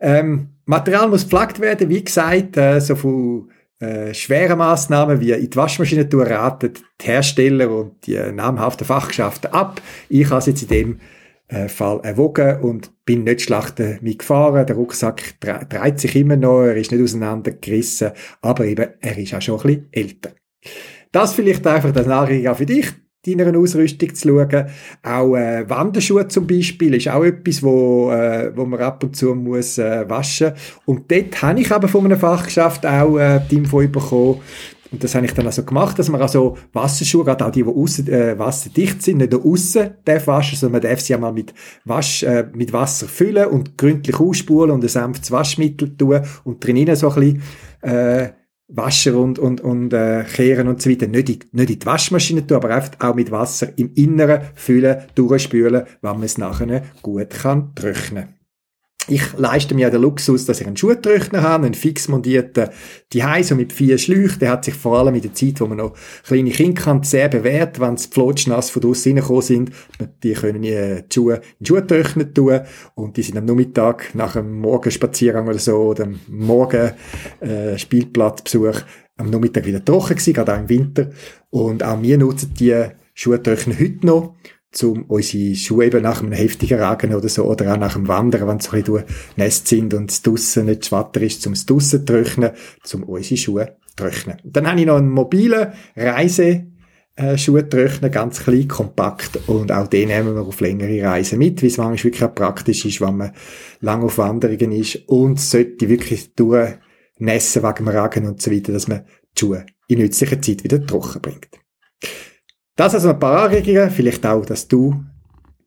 Ähm, 0.00 0.48
Material 0.64 1.08
muss 1.08 1.28
gepflegt 1.28 1.60
werden, 1.60 1.90
wie 1.90 2.02
gesagt, 2.02 2.56
äh, 2.56 2.80
so 2.80 2.96
von 2.96 3.50
äh, 3.80 4.12
schwere 4.12 4.56
Massnahmen 4.56 5.20
wie 5.20 5.32
in 5.32 5.48
die 5.48 5.56
Waschmaschine 5.56 6.06
raten 6.12 6.74
die 6.74 7.06
Hersteller 7.06 7.70
und 7.70 8.06
die 8.06 8.14
äh, 8.14 8.30
namhaften 8.30 8.86
Fachgeschäfte 8.86 9.54
ab. 9.54 9.80
Ich 10.08 10.28
habe 10.28 10.38
es 10.38 10.46
jetzt 10.46 10.62
in 10.62 10.68
dem 10.68 11.00
äh, 11.48 11.66
Fall 11.68 12.00
erwogen 12.02 12.60
und 12.60 12.92
bin 13.06 13.24
nicht 13.24 13.40
schlecht 13.40 13.78
mitgefahren. 14.02 14.66
Der 14.66 14.76
Rucksack 14.76 15.40
dreht 15.40 15.98
sich 15.98 16.14
immer 16.14 16.36
noch, 16.36 16.64
er 16.64 16.76
ist 16.76 16.92
nicht 16.92 17.02
auseinandergerissen, 17.02 18.12
aber 18.42 18.66
eben, 18.66 18.88
er 19.00 19.18
ist 19.18 19.34
auch 19.34 19.40
schon 19.40 19.58
ein 19.60 19.66
bisschen 19.66 19.88
älter. 19.92 20.30
Das 21.10 21.32
vielleicht 21.32 21.66
einfach 21.66 21.92
das 21.92 22.06
Nachricht 22.06 22.54
für 22.56 22.66
dich, 22.66 22.92
deiner 23.26 23.58
Ausrüstung 23.58 24.14
zu 24.14 24.28
schauen. 24.28 24.66
Auch 25.02 25.36
äh, 25.36 25.68
Wanderschuhe 25.68 26.28
zum 26.28 26.46
Beispiel 26.46 26.94
ist 26.94 27.08
auch 27.08 27.24
etwas, 27.24 27.62
wo, 27.62 28.10
äh, 28.10 28.50
wo 28.56 28.64
man 28.64 28.80
ab 28.80 29.04
und 29.04 29.14
zu 29.14 29.34
muss 29.34 29.78
äh, 29.78 30.08
waschen. 30.08 30.52
Und 30.86 31.10
dort 31.10 31.42
habe 31.42 31.60
ich 31.60 31.70
aber 31.70 31.88
von 31.88 32.04
einem 32.04 32.18
Fachgeschäft 32.18 32.86
auch 32.86 33.18
äh, 33.18 33.40
die 33.50 33.56
Info 33.56 33.78
bekommen, 33.78 34.40
Und 34.90 35.04
das 35.04 35.14
habe 35.14 35.26
ich 35.26 35.32
dann 35.34 35.46
also 35.46 35.64
gemacht, 35.64 35.98
dass 35.98 36.08
man 36.08 36.20
also 36.20 36.56
Wasserschuhe, 36.72 37.24
gerade 37.24 37.46
auch 37.46 37.50
die, 37.50 37.62
die 37.62 37.68
aussen, 37.68 38.08
äh, 38.08 38.38
wasserdicht 38.38 39.02
sind, 39.02 39.18
nicht 39.18 39.34
aussen 39.34 39.90
darf 40.04 40.26
waschen, 40.26 40.58
sondern 40.58 40.80
man 40.80 40.90
darf 40.90 41.00
sie 41.00 41.14
einmal 41.14 41.32
mit, 41.32 41.52
Wasch, 41.84 42.22
äh, 42.22 42.46
mit 42.54 42.72
Wasser 42.72 43.06
füllen 43.06 43.46
und 43.46 43.76
gründlich 43.76 44.18
ausspulen 44.18 44.70
und 44.70 44.82
ein 44.82 44.88
sanftes 44.88 45.30
Waschmittel 45.30 45.96
tun 45.96 46.22
und 46.44 46.64
drinnen 46.64 46.96
so 46.96 47.10
ein 47.10 47.14
bisschen, 47.20 47.42
äh, 47.82 48.30
waschen 48.70 49.14
und, 49.14 49.38
und, 49.38 49.60
und 49.60 49.92
äh, 49.92 50.24
kehren 50.24 50.68
und 50.68 50.80
so 50.80 50.90
weiter. 50.90 51.06
Nicht 51.06 51.28
in, 51.28 51.38
nicht 51.52 51.70
in 51.70 51.78
die 51.78 51.86
Waschmaschine 51.86 52.46
tun, 52.46 52.56
aber 52.56 52.70
einfach 52.70 52.92
auch 53.00 53.14
mit 53.14 53.30
Wasser 53.30 53.68
im 53.76 53.92
Inneren 53.94 54.42
füllen, 54.54 54.98
durchspülen, 55.14 55.84
wenn 56.02 56.12
man 56.12 56.22
es 56.22 56.38
nachher 56.38 56.82
gut 57.02 57.30
kann 57.30 57.74
trocknen 57.74 58.39
ich 59.10 59.36
leiste 59.36 59.74
mir 59.74 59.90
den 59.90 60.02
Luxus, 60.02 60.46
dass 60.46 60.60
ich 60.60 60.66
einen 60.66 60.76
Schuhtrockner 60.76 61.42
habe, 61.42 61.66
einen 61.66 61.74
fix 61.74 62.08
montierten 62.08 62.68
Dihei, 63.12 63.42
so 63.42 63.54
mit 63.56 63.72
vier 63.72 63.98
Schläuchen. 63.98 64.38
Der 64.38 64.50
hat 64.50 64.64
sich 64.64 64.74
vor 64.74 64.98
allem 64.98 65.14
in 65.14 65.22
der 65.22 65.34
Zeit, 65.34 65.60
wo 65.60 65.66
man 65.66 65.78
noch 65.78 65.94
kleine 66.24 66.50
Kinder 66.50 66.80
kann, 66.80 67.02
sehr 67.02 67.28
bewährt, 67.28 67.80
wenn 67.80 67.96
die 67.96 68.08
Flotschnass 68.08 68.70
von 68.70 68.82
draussen 68.82 69.12
reingekommen 69.12 69.42
sind. 69.42 69.70
Die 70.22 70.32
können 70.32 70.62
die 70.62 71.02
Schuhe 71.12 71.34
in 71.34 71.40
den 71.60 71.66
Schuhtrockner 71.66 72.32
tun 72.32 72.60
und 72.94 73.16
die 73.16 73.22
sind 73.22 73.36
am 73.36 73.46
Nachmittag 73.46 74.14
nach 74.14 74.36
einem 74.36 74.60
Morgenspaziergang 74.60 75.48
oder 75.48 75.58
so 75.58 75.76
oder 75.76 76.04
am 76.04 76.20
Morgen 76.28 76.92
äh, 77.40 77.76
Spielplatzbesuch 77.76 78.82
am 79.16 79.30
Nachmittag 79.30 79.66
wieder 79.66 79.84
trocken 79.84 80.14
gewesen, 80.14 80.32
gerade 80.32 80.54
auch 80.54 80.60
im 80.60 80.68
Winter. 80.68 81.10
Und 81.50 81.82
auch 81.82 82.00
wir 82.00 82.16
nutzen 82.16 82.54
die 82.58 82.86
Schuhtrockner 83.14 83.78
heute 83.78 84.06
noch 84.06 84.34
um 84.82 85.04
unsere 85.04 85.54
Schuhe 85.54 85.86
eben 85.86 86.02
nach 86.02 86.22
einem 86.22 86.32
heftigen 86.32 86.80
Regen 86.80 87.14
oder 87.14 87.28
so, 87.28 87.44
oder 87.44 87.72
auch 87.72 87.78
nach 87.78 87.94
dem 87.94 88.08
Wandern, 88.08 88.48
wenn 88.48 88.60
sie 88.60 88.70
ein 88.70 89.04
bisschen 89.36 89.66
sind 89.66 89.94
und 89.94 90.10
es 90.10 90.22
draussen 90.22 90.66
nicht 90.66 90.86
schwatter 90.86 91.20
ist, 91.22 91.46
um 91.46 91.54
es 91.54 91.66
draussen 91.66 92.06
trocknen, 92.06 92.50
um 92.94 93.02
unsere 93.02 93.36
Schuhe 93.36 93.76
trocknen. 93.96 94.36
Dann 94.44 94.68
habe 94.68 94.80
ich 94.80 94.86
noch 94.86 94.96
einen 94.96 95.10
mobilen 95.10 95.72
Reise 95.96 96.66
Schuhe 97.36 97.68
trocknen, 97.68 98.10
ganz 98.10 98.44
klein, 98.44 98.68
kompakt 98.68 99.40
und 99.48 99.72
auch 99.72 99.88
den 99.88 100.08
nehmen 100.08 100.34
wir 100.34 100.42
auf 100.42 100.60
längere 100.60 101.02
Reisen 101.02 101.38
mit, 101.38 101.60
weil 101.60 101.68
es 101.68 101.76
manchmal 101.76 102.04
wirklich 102.04 102.24
auch 102.24 102.34
praktisch 102.34 102.86
ist, 102.86 103.00
wenn 103.02 103.16
man 103.16 103.32
lang 103.80 104.02
auf 104.02 104.16
Wanderungen 104.16 104.72
ist 104.72 105.06
und 105.06 105.38
sollte 105.38 105.88
wirklich 105.88 106.34
durchnässen 106.34 107.62
wegen 107.62 107.74
dem 107.74 107.88
Regen 107.88 108.26
und 108.26 108.40
so 108.40 108.50
weiter, 108.50 108.72
dass 108.72 108.88
man 108.88 109.04
die 109.36 109.40
Schuhe 109.40 109.66
in 109.88 109.98
nützlicher 109.98 110.40
Zeit 110.40 110.64
wieder 110.64 110.86
trocken 110.86 111.20
bringt. 111.20 111.48
Das 112.80 112.94
also 112.94 113.10
ein 113.10 113.18
paar 113.18 113.42
Anregungen, 113.42 113.90
vielleicht 113.90 114.24
auch, 114.24 114.46
dass 114.46 114.66
du 114.66 115.04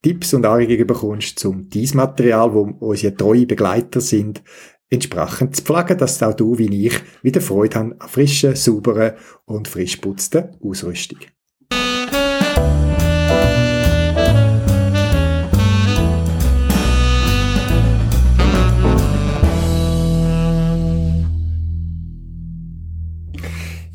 Tipps 0.02 0.34
und 0.34 0.48
Anregungen 0.48 0.88
bekommst 0.88 1.38
zum 1.38 1.70
dieses 1.70 1.94
Material, 1.94 2.52
wo 2.56 2.62
unsere 2.80 3.16
treuen 3.16 3.46
Begleiter 3.46 4.02
sind, 4.02 4.42
entsprechend 4.90 5.56
zu 5.56 5.62
pflegen, 5.62 5.96
dass 6.00 6.24
auch 6.24 6.34
du, 6.34 6.58
wie 6.58 6.88
ich, 6.88 7.00
wieder 7.22 7.40
Freude 7.40 7.78
haben 7.78 7.94
an 8.00 8.10
frischen, 8.10 8.56
sauberen 8.56 9.12
und 9.46 9.68
frisch 9.68 9.98
putzten 9.98 10.58
Ausrüstung. 10.60 11.20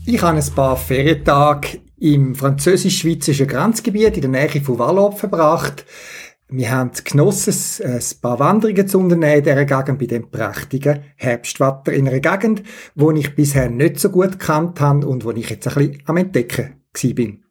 Ich 0.06 0.22
habe 0.22 0.38
ein 0.38 0.54
paar 0.54 0.76
Ferientage 0.76 1.80
im 2.00 2.34
französisch-schweizerischen 2.34 3.46
Grenzgebiet 3.46 4.16
in 4.16 4.22
der 4.22 4.30
Nähe 4.30 4.60
von 4.62 4.78
Wallop 4.78 5.18
verbracht. 5.18 5.84
Wir 6.50 6.70
haben 6.70 6.92
genossen, 7.04 7.84
ein 7.84 8.02
paar 8.22 8.38
Wanderungen 8.38 8.88
zu 8.88 8.98
unternehmen 8.98 9.38
in 9.38 9.44
dieser 9.44 9.64
Gegend 9.66 9.98
bei 9.98 10.06
dem 10.06 10.30
prächtigen 10.30 11.00
Herbstwetter 11.16 11.92
in 11.92 12.08
einer 12.08 12.20
Gegend, 12.20 12.62
wo 12.94 13.10
ich 13.10 13.34
bisher 13.34 13.68
nicht 13.68 14.00
so 14.00 14.08
gut 14.08 14.32
gekannt 14.32 14.80
habe 14.80 15.06
und 15.06 15.24
wo 15.24 15.32
ich 15.32 15.50
jetzt 15.50 15.68
ein 15.68 15.74
bisschen 15.74 16.02
am 16.06 16.16
Entdecken 16.16 16.76
bin. 17.14 17.44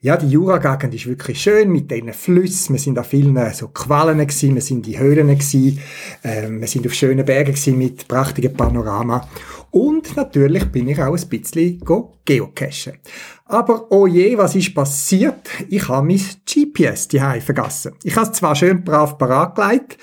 Ja, 0.00 0.18
die 0.18 0.28
Jura-Gegend 0.28 0.94
ist 0.94 1.06
wirklich 1.06 1.40
schön 1.40 1.72
mit 1.72 1.90
diesen 1.90 2.12
Flüssen. 2.12 2.74
Wir 2.74 2.80
sind 2.80 2.98
an 2.98 3.04
vielen 3.04 3.36
äh, 3.38 3.54
so 3.54 3.68
Quallen 3.68 4.18
gewesen, 4.18 4.54
wir 4.54 4.60
sind 4.60 4.86
in 4.86 4.98
Höhlen 4.98 5.28
gewesen, 5.28 5.78
ähm, 6.22 6.60
wir 6.60 6.68
sind 6.68 6.86
auf 6.86 6.92
schönen 6.92 7.24
Bergen 7.24 7.54
gewesen 7.54 7.78
mit 7.78 8.06
prachtigem 8.06 8.52
Panorama. 8.52 9.26
Und 9.70 10.14
natürlich 10.14 10.66
bin 10.66 10.88
ich 10.88 11.00
auch 11.00 11.16
ein 11.16 11.28
bisschen 11.28 11.80
geocachen. 12.24 12.98
Aber 13.46 13.90
oh 13.90 14.06
je, 14.06 14.38
was 14.38 14.54
ist 14.54 14.74
passiert? 14.74 15.48
Ich 15.68 15.88
habe 15.88 16.06
mein 16.06 16.20
GPS 16.46 17.08
die 17.08 17.18
vergessen. 17.18 17.94
Ich 18.02 18.16
habe 18.16 18.26
es 18.26 18.32
zwar 18.32 18.54
schön 18.54 18.82
brav 18.82 19.18
parat 19.18 19.54
gelegt, 19.54 19.98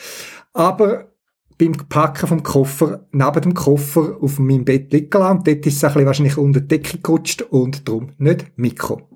aber 0.53 1.11
beim 1.57 1.73
Packen 1.73 2.27
vom 2.27 2.43
Koffer, 2.43 3.07
neben 3.11 3.41
dem 3.41 3.53
Koffer 3.53 4.17
auf 4.19 4.39
meinem 4.39 4.65
Bett 4.65 4.91
liegen 4.93 5.19
lassen. 5.19 5.43
Dort 5.43 5.65
ist 5.65 5.77
es 5.77 5.83
ein 5.83 5.93
bisschen 5.93 6.05
wahrscheinlich 6.05 6.37
unter 6.37 6.61
die 6.61 6.67
Decke 6.67 6.97
gerutscht 6.99 7.43
und 7.43 7.87
darum 7.87 8.13
nicht 8.17 8.51
Mikro. 8.57 9.09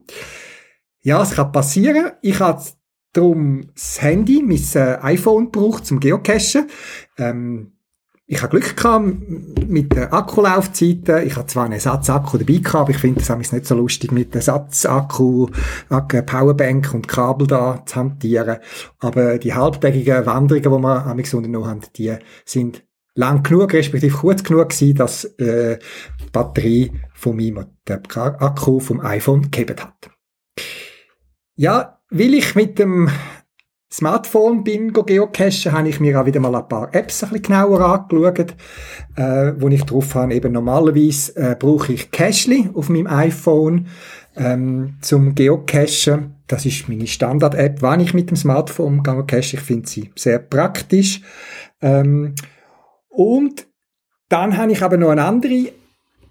Ja, 1.01 1.21
es 1.21 1.31
kann 1.31 1.51
passieren. 1.51 2.11
Ich 2.21 2.39
habe 2.39 2.63
darum 3.13 3.67
das 3.73 4.01
Handy, 4.01 4.43
mein 4.43 4.61
äh, 4.75 4.97
iPhone 5.01 5.51
gebraucht 5.51 5.85
zum 5.85 5.99
Geocachen. 5.99 6.67
Ähm, 7.17 7.74
ich 8.27 8.41
habe 8.41 8.57
Glück 8.57 8.75
gehabt 8.75 9.05
mit 9.67 9.93
den 9.93 10.11
Akkulaufzeiten. 10.11 11.27
Ich 11.27 11.35
habe 11.35 11.45
zwar 11.45 11.65
einen 11.65 11.73
Ersatzakku 11.73 12.37
dabei 12.37 12.55
gehabt, 12.55 12.75
aber 12.75 12.89
ich 12.89 12.97
finde 12.97 13.21
es 13.21 13.51
nicht 13.51 13.67
so 13.67 13.75
lustig, 13.75 14.11
mit 14.11 14.33
Ersatzakku, 14.33 15.49
Powerbank 15.89 16.93
und 16.93 17.07
Kabel 17.07 17.45
da 17.45 17.83
zu 17.85 17.95
hantieren. 17.95 18.57
Aber 18.99 19.37
die 19.37 19.53
halbtägigen 19.53 20.25
Wanderungen, 20.25 20.63
die 20.63 20.83
wir 20.83 21.05
am 21.05 21.19
unternommen 21.19 21.67
haben, 21.67 21.81
die 21.95 22.15
sind 22.45 22.83
lang 23.13 23.43
genug, 23.43 23.73
respektive 23.73 24.17
kurz 24.17 24.43
genug 24.43 24.69
gewesen, 24.69 24.95
dass 24.95 25.25
äh, 25.39 25.77
die 26.19 26.29
Batterie 26.31 26.93
von 27.13 27.35
meinem 27.35 27.65
der 27.87 28.01
Akku 28.15 28.79
vom 28.79 29.01
iPhone 29.01 29.51
gehebt 29.51 29.83
hat. 29.83 30.09
Ja, 31.55 31.99
will 32.09 32.33
ich 32.33 32.55
mit 32.55 32.79
dem 32.79 33.09
Smartphone 33.91 34.63
bin 34.63 34.91
geocachen, 34.91 35.71
habe 35.71 35.89
ich 35.89 35.99
mir 35.99 36.19
auch 36.19 36.25
wieder 36.25 36.39
mal 36.39 36.55
ein 36.55 36.67
paar 36.67 36.93
Apps 36.93 37.23
ein 37.23 37.29
bisschen 37.29 37.43
genauer 37.43 37.81
angeschaut, 37.81 38.55
äh, 39.15 39.53
wo 39.57 39.69
ich 39.69 39.83
drauf 39.83 40.15
habe. 40.15 40.33
Eben 40.33 40.51
normalerweise 40.51 41.35
äh, 41.35 41.55
brauche 41.57 41.93
ich 41.93 42.11
Cashly 42.11 42.69
auf 42.73 42.89
meinem 42.89 43.07
iPhone 43.07 43.87
ähm, 44.35 44.97
zum 45.01 45.35
Geocachen. 45.35 46.35
Das 46.47 46.65
ist 46.65 46.89
meine 46.89 47.07
Standard-App, 47.07 47.81
wenn 47.81 47.99
ich 48.01 48.13
mit 48.13 48.29
dem 48.29 48.37
Smartphone 48.37 49.01
geocache. 49.01 49.55
Ich 49.55 49.61
finde 49.61 49.87
sie 49.87 50.11
sehr 50.15 50.39
praktisch. 50.39 51.21
Ähm, 51.81 52.35
und 53.07 53.67
dann 54.29 54.57
habe 54.57 54.71
ich 54.71 54.81
aber 54.81 54.97
noch 54.97 55.11
eine 55.11 55.23
andere 55.23 55.71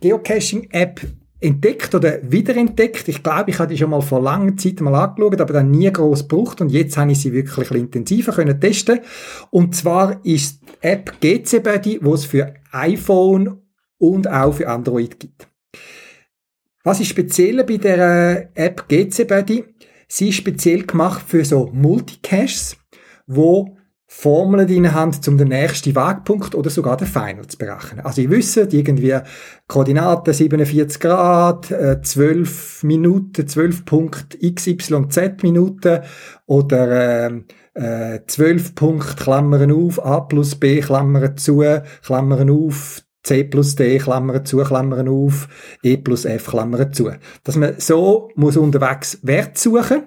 Geocaching-App 0.00 1.00
entdeckt 1.44 1.94
oder 1.94 2.18
wiederentdeckt. 2.22 3.06
Ich 3.08 3.22
glaube, 3.22 3.50
ich 3.50 3.58
hatte 3.58 3.72
die 3.72 3.78
schon 3.78 3.90
mal 3.90 4.00
vor 4.00 4.22
langer 4.22 4.56
Zeit 4.56 4.80
mal 4.80 4.94
angeschaut, 4.94 5.40
aber 5.40 5.52
dann 5.52 5.70
nie 5.70 5.92
groß 5.92 6.26
gebraucht 6.26 6.60
und 6.60 6.70
jetzt 6.70 6.96
habe 6.96 7.12
ich 7.12 7.20
sie 7.20 7.32
wirklich 7.32 7.70
intensiver 7.70 8.32
können 8.32 8.58
testen. 8.58 9.00
Und 9.50 9.76
zwar 9.76 10.24
ist 10.24 10.62
die 10.62 10.88
App 10.88 11.20
GC 11.20 11.62
Buddy, 11.62 11.98
wo 12.02 12.14
es 12.14 12.24
für 12.24 12.54
iPhone 12.72 13.60
und 13.98 14.28
auch 14.28 14.54
für 14.54 14.68
Android 14.68 15.20
gibt. 15.20 15.48
Was 16.82 17.00
ist 17.00 17.08
speziell 17.08 17.62
bei 17.64 17.76
der 17.76 18.50
App 18.54 18.88
GC 18.88 19.28
Buddy? 19.28 19.64
Sie 20.08 20.30
ist 20.30 20.36
speziell 20.36 20.84
gemacht 20.84 21.24
für 21.26 21.44
so 21.44 21.70
Multicaches, 21.72 22.76
wo 23.26 23.73
Formeln 24.16 24.66
drin 24.66 24.94
haben, 24.94 25.10
um 25.26 25.36
den 25.36 25.48
nächsten 25.48 25.94
Wegpunkt 25.94 26.54
oder 26.54 26.70
sogar 26.70 26.96
den 26.96 27.08
Final 27.08 27.46
zu 27.46 27.58
berechnen. 27.58 28.06
Also 28.06 28.22
ich 28.22 28.30
wüsste 28.30 28.68
irgendwie 28.70 29.18
Koordinaten 29.66 30.32
47 30.32 31.00
Grad, 31.00 31.66
12 31.66 32.82
äh, 32.82 32.86
Minuten, 32.86 33.46
12 33.46 33.84
Punkt 33.84 34.38
XYZ 34.40 35.42
Minuten 35.42 36.00
oder 36.46 37.26
äh, 37.74 38.20
12 38.26 38.38
äh, 38.68 38.72
Punkt 38.74 39.16
Klammern 39.18 39.72
auf, 39.72 40.02
A 40.02 40.20
plus 40.20 40.54
B 40.54 40.80
Klammern 40.80 41.36
zu, 41.36 41.62
Klammern 42.02 42.48
auf, 42.48 43.02
C 43.24 43.44
plus 43.44 43.74
D, 43.74 43.98
Klammern 43.98 44.46
zu, 44.46 44.58
Klammern 44.58 45.08
auf, 45.08 45.48
E 45.82 45.96
plus 45.96 46.24
F, 46.24 46.46
Klammern 46.46 46.92
zu. 46.92 47.10
Dass 47.42 47.56
man 47.56 47.74
so 47.78 48.30
muss 48.36 48.56
unterwegs 48.56 49.18
Wert 49.22 49.58
suchen 49.58 50.04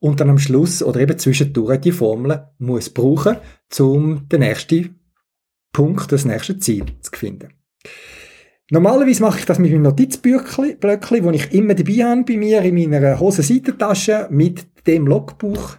und 0.00 0.20
dann 0.20 0.30
am 0.30 0.38
Schluss 0.38 0.82
oder 0.82 1.00
eben 1.00 1.18
zwischendurch 1.18 1.80
die 1.80 1.92
Formel 1.92 2.48
muss 2.58 2.90
brauchen, 2.90 3.36
um 3.78 4.28
den 4.28 4.40
nächsten 4.40 4.98
Punkt, 5.72 6.10
das 6.10 6.24
nächste 6.24 6.58
Ziel 6.58 6.84
zu 7.00 7.12
finden. 7.12 7.50
Normalerweise 8.70 9.22
mache 9.22 9.40
ich 9.40 9.46
das 9.46 9.58
mit 9.58 9.72
meinem 9.72 9.82
Notizblöckchen, 9.82 10.76
wo 10.80 11.30
ich 11.30 11.52
immer 11.52 11.74
dabei 11.74 12.04
habe 12.04 12.24
bei 12.24 12.36
mir 12.36 12.62
in 12.62 12.90
meiner 12.90 13.18
Hosenseitentasche 13.18 14.28
mit 14.30 14.86
dem 14.86 15.06
Logbuch 15.06 15.76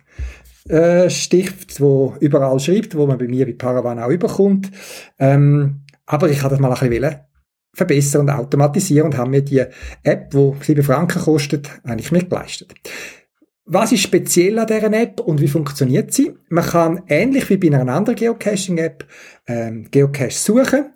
äh, 0.67 1.09
Stift, 1.09 1.79
wo 1.79 2.15
überall 2.19 2.59
schreibt, 2.59 2.95
wo 2.95 3.07
man 3.07 3.17
bei 3.17 3.27
mir 3.27 3.45
bei 3.45 3.53
Paravan 3.53 3.99
auch 3.99 4.09
überkommt. 4.09 4.71
Ähm, 5.19 5.81
aber 6.05 6.29
ich 6.29 6.43
habe 6.43 6.51
das 6.51 6.59
mal 6.59 6.73
ein 6.73 6.89
bisschen 6.89 7.15
verbessern 7.73 8.21
und 8.21 8.29
automatisieren 8.29 9.07
und 9.07 9.17
habe 9.17 9.29
mir 9.29 9.41
die 9.41 9.63
App, 10.03 10.31
die 10.31 10.51
7 10.61 10.83
Franken 10.83 11.21
kostet, 11.21 11.69
eigentlich 11.83 12.11
mitgeleistet. 12.11 12.73
Was 13.65 13.91
ist 13.91 14.01
speziell 14.01 14.57
an 14.59 14.67
dieser 14.67 14.91
App 14.91 15.19
und 15.19 15.39
wie 15.39 15.47
funktioniert 15.47 16.11
sie? 16.11 16.33
Man 16.49 16.65
kann 16.65 17.03
ähnlich 17.07 17.49
wie 17.49 17.57
bei 17.57 17.67
einer 17.67 17.93
anderen 17.93 18.15
Geocaching-App 18.15 19.05
ähm, 19.47 19.87
Geocache 19.91 20.31
suchen 20.31 20.91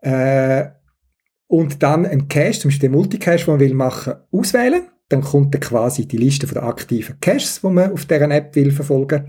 äh, 0.00 0.66
und 1.48 1.82
dann 1.82 2.06
einen 2.06 2.28
Cache, 2.28 2.60
zum 2.60 2.70
Beispiel 2.70 2.88
den 2.88 2.96
Multicache, 2.96 3.38
den 3.38 3.46
man 3.46 3.60
will 3.60 3.74
machen, 3.74 4.14
auswählen. 4.30 4.88
Dann 5.08 5.22
kommt 5.22 5.54
dann 5.54 5.60
quasi 5.60 6.06
die 6.06 6.16
Liste 6.16 6.46
der 6.46 6.62
aktiven 6.62 7.18
Caches, 7.20 7.60
die 7.60 7.68
man 7.68 7.92
auf 7.92 8.06
deren 8.06 8.30
App 8.30 8.54
will 8.54 8.70
verfolgen. 8.70 9.26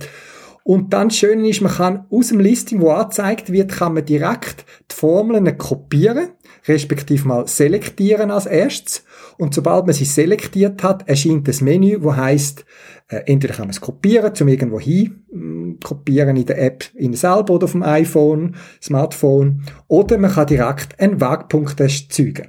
Und 0.64 0.94
dann 0.94 1.12
schön 1.12 1.46
ist, 1.46 1.62
man 1.62 1.74
kann 1.74 2.08
aus 2.10 2.30
dem 2.30 2.40
Listing, 2.40 2.82
wo 2.82 2.90
angezeigt 2.90 3.52
wird, 3.52 3.72
kann 3.72 3.94
man 3.94 4.06
direkt 4.06 4.66
die 4.92 4.96
Formeln 4.96 5.58
kopieren, 5.58 6.30
respektive 6.68 7.28
mal 7.28 7.48
selektieren 7.48 8.32
als 8.32 8.46
erstes. 8.46 9.06
Und 9.38 9.54
sobald 9.54 9.86
man 9.86 9.94
sie 9.94 10.06
selektiert 10.06 10.84
hat, 10.84 11.08
erscheint 11.08 11.48
das 11.48 11.62
Menü, 11.62 11.98
wo 12.02 12.16
heißt, 12.16 12.66
äh, 13.10 13.22
entweder 13.26 13.54
kann 13.54 13.66
man 13.66 13.72
es 13.72 13.82
kopieren, 13.82 14.34
zum 14.34 14.48
irgendwo 14.48 14.80
hin 14.80 15.26
mm, 15.32 15.80
kopieren 15.84 16.36
in 16.38 16.46
der 16.46 16.62
App 16.62 16.86
in 16.96 17.14
selber 17.14 17.54
oder 17.56 17.66
auf 17.66 17.74
dem 17.74 17.84
iPhone, 17.84 18.56
Smartphone, 18.82 19.64
oder 19.88 20.18
man 20.18 20.32
kann 20.32 20.48
direkt 20.48 21.00
einen 21.00 21.22
Wagpunkt 21.22 21.80
erzeugen. 21.80 22.48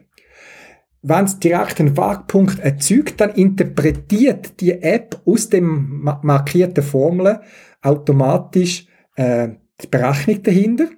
Wenn 1.03 1.27
es 1.27 1.39
direkt 1.39 1.79
einen 1.79 1.97
Wagpunkt 1.97 2.59
erzeugt, 2.59 3.21
dann 3.21 3.31
interpretiert 3.31 4.61
die 4.61 4.83
App 4.83 5.21
aus 5.25 5.49
dem 5.49 6.03
markierten 6.23 6.83
Formeln 6.83 7.39
automatisch 7.83 8.87
äh, 9.15 9.51
die 9.81 9.87
Berechnung 9.87 10.43
dahinter 10.43 10.89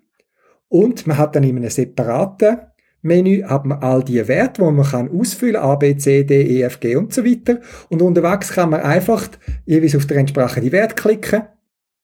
und 0.69 1.07
man 1.07 1.19
hat 1.19 1.35
dann 1.35 1.43
in 1.43 1.57
einem 1.57 1.71
separaten 1.71 2.59
Menü 3.02 3.43
hat 3.43 3.64
man 3.64 3.78
all 3.78 4.02
die 4.02 4.26
Werte, 4.26 4.62
die 4.62 4.71
man 4.71 4.87
kann 4.87 5.11
ausfüllen, 5.11 5.57
A, 5.57 5.76
B, 5.76 5.97
C, 5.97 6.25
D, 6.25 6.43
E, 6.43 6.62
F, 6.62 6.81
G 6.81 6.97
und 6.97 7.12
so 7.12 7.25
weiter. 7.25 7.61
Und 7.88 8.02
unterwegs 8.02 8.52
kann 8.52 8.71
man 8.71 8.81
einfach 8.81 9.28
jeweils 9.67 9.97
auf 9.97 10.07
den 10.07 10.19
entsprechenden 10.19 10.73
Wert 10.73 10.97
klicken, 10.97 11.43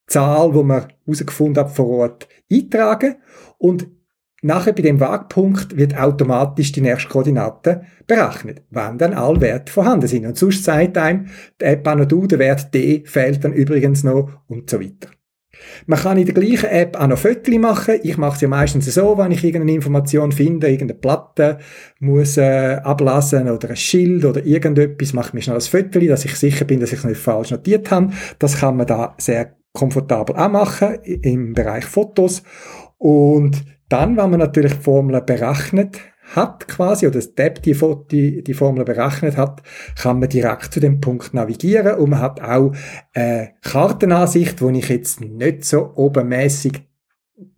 Zahl, 0.07 0.55
wo 0.55 0.63
man 0.63 0.87
herausgefunden 1.05 1.65
hat 1.65 1.73
vor 1.73 1.89
Ort, 1.89 2.29
eintragen 2.53 3.17
und 3.59 3.89
nachher 4.43 4.75
bei 4.75 4.83
dem 4.83 5.01
Wagpunkt 5.01 5.77
wird 5.77 5.99
automatisch 5.99 6.73
die 6.73 6.83
nächste 6.83 7.09
Koordinate 7.09 7.83
berechnet, 8.07 8.63
wenn 8.71 8.99
dann 8.99 9.15
alle 9.15 9.41
Werte 9.41 9.73
vorhanden 9.73 10.07
sind. 10.07 10.27
Und 10.27 10.37
sonst 10.37 10.65
sagt 10.65 10.99
einem 10.99 11.29
die 11.61 11.65
App 11.65 11.87
auch 11.89 11.97
noch 11.97 12.05
du, 12.05 12.27
der 12.27 12.39
Wert 12.39 12.73
D 12.75 13.05
fehlt 13.07 13.43
dann 13.43 13.55
übrigens 13.55 14.05
noch 14.05 14.31
und 14.47 14.69
so 14.69 14.81
weiter. 14.81 15.09
Man 15.87 15.99
kann 15.99 16.19
in 16.19 16.27
der 16.27 16.35
gleichen 16.35 16.71
App 16.71 16.97
auch 16.97 17.07
noch 17.07 17.19
Fotos 17.19 17.59
machen. 17.59 18.01
Ich 18.03 18.17
mache 18.17 18.37
es 18.37 18.41
ja 18.41 18.49
meistens 18.49 18.87
so, 18.87 19.19
wenn 19.19 19.33
ich 19.33 19.45
irgendeine 19.45 19.73
Information 19.73 20.33
finde, 20.33 20.69
irgendeine 20.69 20.99
Platte 20.99 21.59
muss 22.01 22.37
äh, 22.37 22.77
ablassen 22.83 23.51
oder 23.51 23.71
ein 23.71 23.77
Schild 23.77 24.25
oder 24.25 24.45
irgendetwas, 24.45 25.13
mache 25.13 25.29
ich 25.29 25.35
mir 25.35 25.43
schnell 25.43 25.57
ein 25.57 25.63
Foto, 25.63 26.01
dass 26.01 26.25
ich 26.25 26.35
sicher 26.37 26.65
bin, 26.65 26.81
dass 26.81 26.93
ich 26.93 26.99
es 26.99 27.05
nicht 27.05 27.21
falsch 27.21 27.51
notiert 27.51 27.91
habe. 27.91 28.11
Das 28.39 28.59
kann 28.59 28.77
man 28.77 28.87
da 28.87 29.15
sehr 29.19 29.57
komfortabel 29.73 30.37
auch 30.37 30.51
machen 30.51 30.99
im 31.05 31.53
Bereich 31.53 31.85
Fotos. 31.85 32.43
Und 32.99 33.65
dann, 33.89 34.17
wenn 34.17 34.31
man 34.31 34.41
natürlich 34.41 34.75
die 34.75 34.83
Formel 34.83 35.21
berechnet 35.21 36.01
hat 36.35 36.69
quasi, 36.69 37.07
oder 37.07 37.17
das 37.17 37.35
Tab 37.35 37.63
die, 37.63 37.77
die, 38.11 38.43
die 38.43 38.55
Formel 38.55 38.85
berechnet 38.85 39.37
hat, 39.37 39.63
kann 40.01 40.21
man 40.21 40.29
direkt 40.29 40.73
zu 40.73 40.81
dem 40.81 41.01
Punkt 41.01 41.35
navigieren 41.35 41.97
und 41.97 42.11
man 42.11 42.21
hat 42.21 42.41
auch 42.41 42.73
eine 43.13 43.53
Kartenansicht, 43.63 44.61
die 44.61 44.79
ich 44.79 44.89
jetzt 44.89 45.21
nicht 45.21 45.65
so 45.65 45.93
obermäßig 45.95 46.83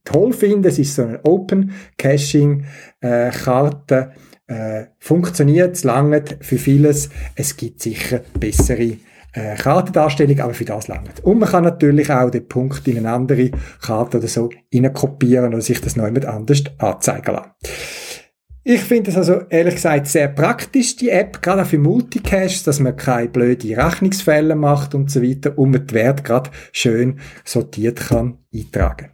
toll 0.05 0.33
finde. 0.33 0.69
Es 0.69 0.79
ist 0.79 0.95
so 0.95 1.03
eine 1.03 1.25
Open 1.25 1.73
Caching 1.99 2.65
äh, 3.01 3.31
Karte. 3.31 4.13
Äh, 4.49 4.87
funktioniert, 5.01 5.83
langt 5.83 6.37
für 6.41 6.59
vieles. 6.59 7.11
Es 7.35 7.57
gibt 7.57 7.83
sicher 7.83 8.21
bessere 8.39 8.97
äh, 9.33 9.57
Kartendarstellung, 9.57 10.39
aber 10.41 10.55
für 10.55 10.65
das 10.65 10.87
langt. 10.87 11.23
Und 11.25 11.41
man 11.41 11.49
kann 11.49 11.65
natürlich 11.65 12.11
auch 12.11 12.31
den 12.31 12.47
Punkt 12.47 12.87
in 12.87 12.99
eine 12.99 13.11
andere 13.11 13.51
Karte 13.83 14.19
oder 14.19 14.29
so 14.29 14.49
kopieren 14.95 15.53
oder 15.53 15.61
sich 15.61 15.81
das 15.81 15.97
noch 15.97 16.05
jemand 16.05 16.27
anders 16.27 16.63
anzeigen 16.79 17.35
lassen. 17.35 17.51
Ich 18.69 18.81
finde 18.81 19.13
es 19.13 19.17
also 19.17 19.43
ehrlich 19.49 19.77
gesagt 19.77 20.09
sehr 20.09 20.27
praktisch, 20.27 20.97
die 20.97 21.11
App, 21.11 21.41
gerade 21.41 21.63
auch 21.63 21.67
für 21.67 21.79
Multicache, 21.79 22.65
dass 22.65 22.81
man 22.81 22.97
keine 22.97 23.29
blöden 23.29 23.79
Rechnungsfälle 23.79 24.57
macht 24.57 24.93
und 24.93 25.09
so 25.09 25.23
weiter 25.23 25.57
und 25.57 25.71
man 25.71 25.87
die 25.87 25.95
Werte 25.95 26.25
gerade 26.25 26.51
schön 26.73 27.21
sortiert 27.45 28.09
kann 28.09 28.39
eintragen. 28.53 29.13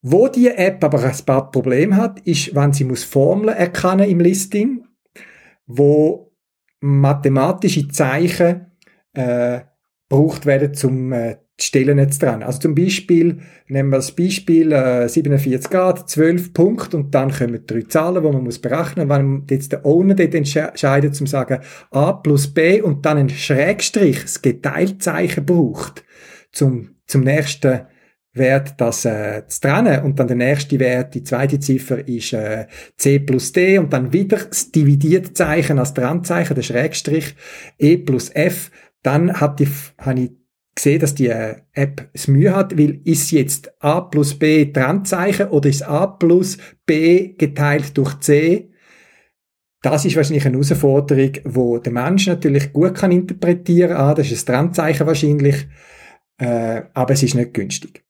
Wo 0.00 0.26
die 0.26 0.48
App 0.48 0.82
aber 0.82 1.04
ein 1.04 1.24
paar 1.24 1.52
Probleme 1.52 1.96
hat, 1.96 2.18
ist, 2.26 2.52
wenn 2.52 2.72
sie 2.72 2.82
muss 2.82 3.04
Formeln 3.04 3.56
erkennen 3.56 4.10
im 4.10 4.18
Listing, 4.18 4.88
wo 5.66 6.32
mathematische 6.80 7.86
Zeichen 7.86 8.72
äh, 9.12 9.60
gebraucht 10.08 10.46
werden, 10.46 10.72
um 10.82 11.12
äh, 11.12 11.36
Stellen 11.60 11.98
jetzt 11.98 12.22
dran. 12.22 12.42
Also 12.42 12.60
zum 12.60 12.74
Beispiel, 12.74 13.38
nehmen 13.68 13.90
wir 13.90 13.96
das 13.96 14.12
Beispiel 14.12 14.72
äh, 14.72 15.08
47 15.08 15.70
Grad, 15.70 16.08
12 16.08 16.52
Punkte 16.52 16.96
und 16.96 17.14
dann 17.14 17.30
kommen 17.30 17.64
drei 17.66 17.82
Zahlen, 17.82 18.22
die 18.22 18.30
man 18.30 18.42
muss 18.42 18.58
berechnen. 18.58 19.08
Wenn 19.08 19.44
jetzt 19.48 19.72
der 19.72 19.84
Owner 19.84 20.14
dort 20.14 20.34
entscheidet, 20.34 21.14
zum 21.14 21.26
sagen 21.26 21.60
A 21.90 22.12
plus 22.12 22.52
B 22.52 22.80
und 22.80 23.04
dann 23.04 23.18
ein 23.18 23.28
Schrägstrich, 23.28 24.22
das 24.22 24.42
Geteiltzeichen 24.42 25.44
braucht, 25.44 26.04
zum, 26.52 26.96
zum 27.06 27.22
nächsten 27.22 27.82
Wert 28.34 28.80
das 28.80 29.04
äh, 29.04 29.46
zu 29.46 29.60
trennen 29.60 30.02
und 30.02 30.18
dann 30.18 30.26
der 30.26 30.36
nächste 30.36 30.80
Wert, 30.80 31.14
die 31.14 31.22
zweite 31.22 31.60
Ziffer 31.60 32.08
ist 32.08 32.32
äh, 32.32 32.66
C 32.96 33.18
plus 33.18 33.52
D 33.52 33.76
und 33.76 33.92
dann 33.92 34.12
wieder 34.12 34.38
das 34.38 34.72
Dividierzeichen 34.72 35.78
als 35.78 35.92
Trennzeichen, 35.92 36.54
der 36.54 36.62
Schrägstrich 36.62 37.34
E 37.78 37.98
plus 37.98 38.30
F, 38.34 38.70
dann 39.02 39.38
hat 39.38 39.60
die, 39.60 39.68
habe 39.98 40.20
ich 40.20 40.30
gesehen, 40.74 41.00
dass 41.00 41.14
die 41.14 41.28
äh, 41.28 41.56
App 41.72 42.08
es 42.12 42.28
Mühe 42.28 42.54
hat, 42.54 42.78
weil 42.78 43.00
ist 43.04 43.30
jetzt 43.30 43.72
A 43.80 44.00
plus 44.00 44.34
B 44.34 44.66
Trennzeichen 44.66 45.48
oder 45.48 45.68
ist 45.68 45.82
A 45.82 46.06
plus 46.06 46.58
B 46.86 47.34
geteilt 47.34 47.96
durch 47.96 48.18
C? 48.20 48.70
Das 49.82 50.04
ist 50.04 50.16
wahrscheinlich 50.16 50.46
eine 50.46 50.54
Herausforderung, 50.54 51.32
wo 51.44 51.78
der 51.78 51.92
Mensch 51.92 52.28
natürlich 52.28 52.72
gut 52.72 52.94
kann 52.94 53.10
interpretieren. 53.10 53.96
Ah, 53.96 54.14
das 54.14 54.30
ist 54.30 54.48
ein 54.48 54.54
Trennzeichen 54.54 55.06
wahrscheinlich, 55.06 55.66
äh, 56.38 56.82
aber 56.94 57.14
es 57.14 57.22
ist 57.22 57.34
nicht 57.34 57.52
günstig. 57.52 58.04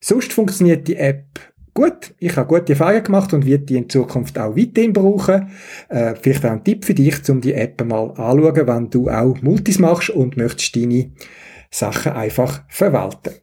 Sonst 0.00 0.34
funktioniert 0.34 0.86
die 0.86 0.96
App 0.96 1.40
gut. 1.72 2.14
Ich 2.18 2.36
habe 2.36 2.46
gute 2.46 2.74
Erfahrungen 2.74 3.02
gemacht 3.02 3.32
und 3.32 3.46
werde 3.46 3.64
die 3.64 3.76
in 3.76 3.88
Zukunft 3.88 4.38
auch 4.38 4.56
weiterhin 4.56 4.92
brauchen. 4.92 5.50
Äh, 5.88 6.14
vielleicht 6.20 6.44
auch 6.44 6.50
ein 6.50 6.62
Tipp 6.62 6.84
für 6.84 6.94
dich, 6.94 7.28
um 7.30 7.40
die 7.40 7.54
App 7.54 7.82
mal 7.84 8.10
anzuschauen, 8.10 8.66
wenn 8.66 8.90
du 8.90 9.08
auch 9.08 9.40
Multis 9.40 9.78
machst 9.78 10.10
und 10.10 10.36
möchtest 10.36 10.76
deine 10.76 11.10
Sachen 11.74 12.12
einfach 12.12 12.62
verwalten. 12.68 13.34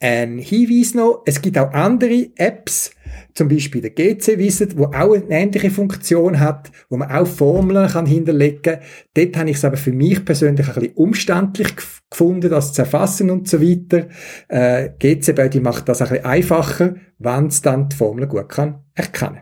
Ein 0.00 0.38
Hinweis 0.38 0.94
noch, 0.94 1.22
es 1.26 1.42
gibt 1.42 1.58
auch 1.58 1.72
andere 1.72 2.28
Apps, 2.36 2.92
zum 3.34 3.48
Beispiel 3.48 3.82
der 3.82 3.90
GC 3.90 4.38
Wizard, 4.38 4.78
wo 4.78 4.84
auch 4.84 5.14
eine 5.14 5.28
ähnliche 5.28 5.70
Funktion 5.70 6.38
hat, 6.38 6.70
wo 6.88 6.96
man 6.96 7.10
auch 7.10 7.26
Formeln 7.26 7.88
kann 7.88 8.06
hinterlegen 8.06 8.62
kann. 8.62 8.80
Dort 9.14 9.36
habe 9.36 9.50
ich 9.50 9.56
es 9.56 9.64
aber 9.64 9.76
für 9.76 9.92
mich 9.92 10.24
persönlich 10.24 10.68
ein 10.68 10.74
bisschen 10.74 10.94
umständlich 10.94 11.74
gefunden, 12.10 12.48
das 12.48 12.72
zu 12.72 12.82
erfassen 12.82 13.28
und 13.30 13.48
so 13.48 13.60
weiter. 13.60 14.08
Äh, 14.48 14.90
GC 14.98 15.34
Buddy 15.34 15.60
macht 15.60 15.88
das 15.88 16.00
ein 16.00 16.08
bisschen 16.08 16.24
einfacher, 16.24 16.94
wenn 17.18 17.46
es 17.46 17.60
dann 17.60 17.88
die 17.88 17.96
Formel 17.96 18.28
gut 18.28 18.48
kann 18.48 18.84
erkennen 18.94 19.40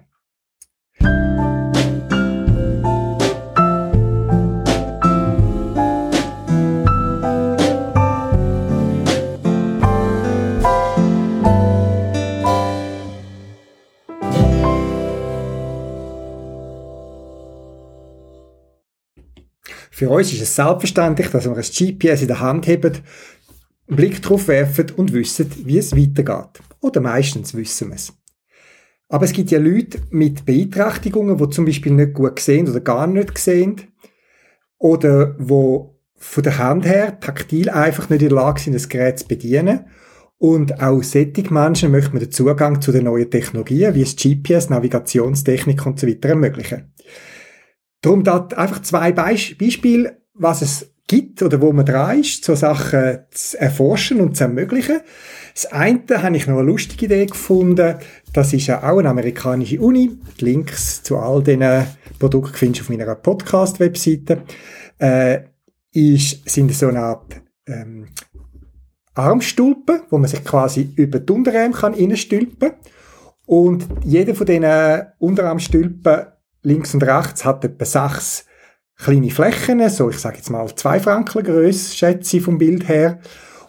Für 19.96 20.11
uns 20.11 20.30
ist 20.30 20.42
es 20.42 20.54
selbstverständlich, 20.54 21.28
dass 21.28 21.46
wir 21.46 21.56
ein 21.56 21.62
GPS 21.62 22.20
in 22.20 22.28
der 22.28 22.40
Hand 22.40 22.68
haben, 22.68 22.92
einen 22.92 23.96
Blick 23.96 24.20
drauf 24.20 24.46
werfen 24.46 24.90
und 24.94 25.14
wissen, 25.14 25.50
wie 25.64 25.78
es 25.78 25.96
weitergeht. 25.96 26.61
Oder 26.82 27.00
meistens 27.00 27.54
wissen 27.54 27.88
wir 27.88 27.94
es. 27.94 28.12
Aber 29.09 29.24
es 29.24 29.32
gibt 29.32 29.50
ja 29.50 29.59
Leute 29.59 30.02
mit 30.11 30.44
Beeinträchtigungen, 30.44 31.38
die 31.38 31.48
zum 31.48 31.64
Beispiel 31.64 31.92
nicht 31.92 32.12
gut 32.12 32.38
sehen 32.40 32.68
oder 32.68 32.80
gar 32.80 33.06
nicht 33.06 33.38
sehen. 33.38 33.80
Oder 34.76 35.35
wo 35.38 35.98
von 36.16 36.42
der 36.42 36.59
Hand 36.59 36.85
her 36.85 37.18
taktil 37.18 37.70
einfach 37.70 38.11
nicht 38.11 38.20
in 38.20 38.28
der 38.28 38.37
Lage 38.37 38.61
sind, 38.61 38.74
das 38.74 38.90
Gerät 38.90 39.20
zu 39.20 39.28
bedienen. 39.28 39.87
Und 40.37 40.82
auch 40.82 41.02
solche 41.02 41.54
Menschen 41.54 41.90
möchten 41.90 42.12
wir 42.12 42.20
den 42.20 42.32
Zugang 42.32 42.82
zu 42.82 42.92
den 42.92 43.04
neuen 43.04 43.30
Technologien, 43.30 43.94
wie 43.94 44.02
es 44.02 44.14
GPS, 44.14 44.68
Navigationstechnik 44.68 45.87
und 45.87 45.98
so 45.98 46.06
weiter 46.06 46.28
ermöglichen. 46.28 46.92
Darum 48.07 48.23
da 48.23 48.47
einfach 48.55 48.83
zwei 48.83 49.11
Beisp 49.11 49.59
Beispiele, 49.59 50.19
was 50.33 50.62
es 50.62 50.95
gibt 51.09 51.42
oder 51.42 51.61
wo 51.61 51.73
man 51.73 51.85
dran 51.85 52.21
ist, 52.21 52.45
so 52.45 52.55
Sachen 52.55 53.19
zu 53.33 53.59
erforschen 53.59 54.21
und 54.21 54.37
zu 54.37 54.45
ermöglichen. 54.45 55.01
Das 55.53 55.66
eine 55.66 56.05
habe 56.11 56.37
ich 56.37 56.47
noch 56.47 56.57
eine 56.57 56.66
lustige 56.66 57.07
Idee 57.07 57.27
gefunden. 57.27 57.97
Das 58.33 58.53
ist 58.53 58.69
ja 58.69 58.88
auch 58.88 58.99
eine 58.99 59.09
amerikanische 59.09 59.81
Uni. 59.81 60.21
Die 60.38 60.45
Links 60.45 61.03
zu 61.03 61.19
all 61.19 61.42
diesen 61.42 61.85
Produkten 62.21 62.55
findest 62.55 62.83
du 62.83 62.85
auf 62.85 62.97
meiner 62.97 63.12
Podcast-Webseite. 63.16 64.42
Äh, 64.99 65.40
ist, 65.90 66.49
sind 66.49 66.73
so 66.75 66.87
eine 66.87 67.01
Art 67.01 67.42
ähm, 67.66 68.07
Armstulpen, 69.14 70.03
wo 70.11 70.19
man 70.19 70.31
sich 70.31 70.45
quasi 70.45 70.92
über 70.95 71.19
die 71.19 71.33
Unterarm 71.33 71.73
kann 71.73 71.95
reinstülpen 71.95 72.71
Und 73.47 73.88
jeder 74.05 74.37
von 74.37 74.47
diesen 74.47 75.07
Unterarmstülpen 75.19 76.36
links 76.66 76.92
und 76.94 77.02
rechts 77.05 77.44
hat 77.44 77.64
etwa 77.64 77.85
sechs 77.85 78.44
kleine 78.96 79.31
Flächen, 79.31 79.88
so 79.88 80.11
ich 80.11 80.18
sage 80.18 80.38
jetzt 80.38 80.50
mal 80.50 80.74
zwei 80.74 80.98
Franken 80.98 81.44
Größe, 81.44 81.94
schätze 81.94 82.38
ich 82.38 82.42
vom 82.42 82.59
Bild 82.59 82.88
her. 82.88 83.20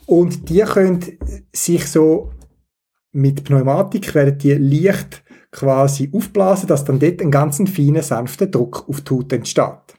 Und 0.06 0.50
die 0.50 0.62
können 0.62 1.04
sich 1.54 1.86
so 1.88 2.32
mit 3.12 3.44
Pneumatik 3.44 4.14
werden 4.16 4.38
die 4.38 4.54
leicht 4.54 5.24
quasi 5.52 6.10
aufblasen, 6.14 6.68
dass 6.68 6.86
dann 6.86 7.00
dort 7.00 7.22
ein 7.22 7.32
ganz 7.32 7.58
feiner, 7.70 8.04
sanfter 8.04 8.48
Druck 8.48 8.88
auf 8.88 9.02
die 9.02 9.14
Haut 9.14 9.34
entsteht. 9.34 9.96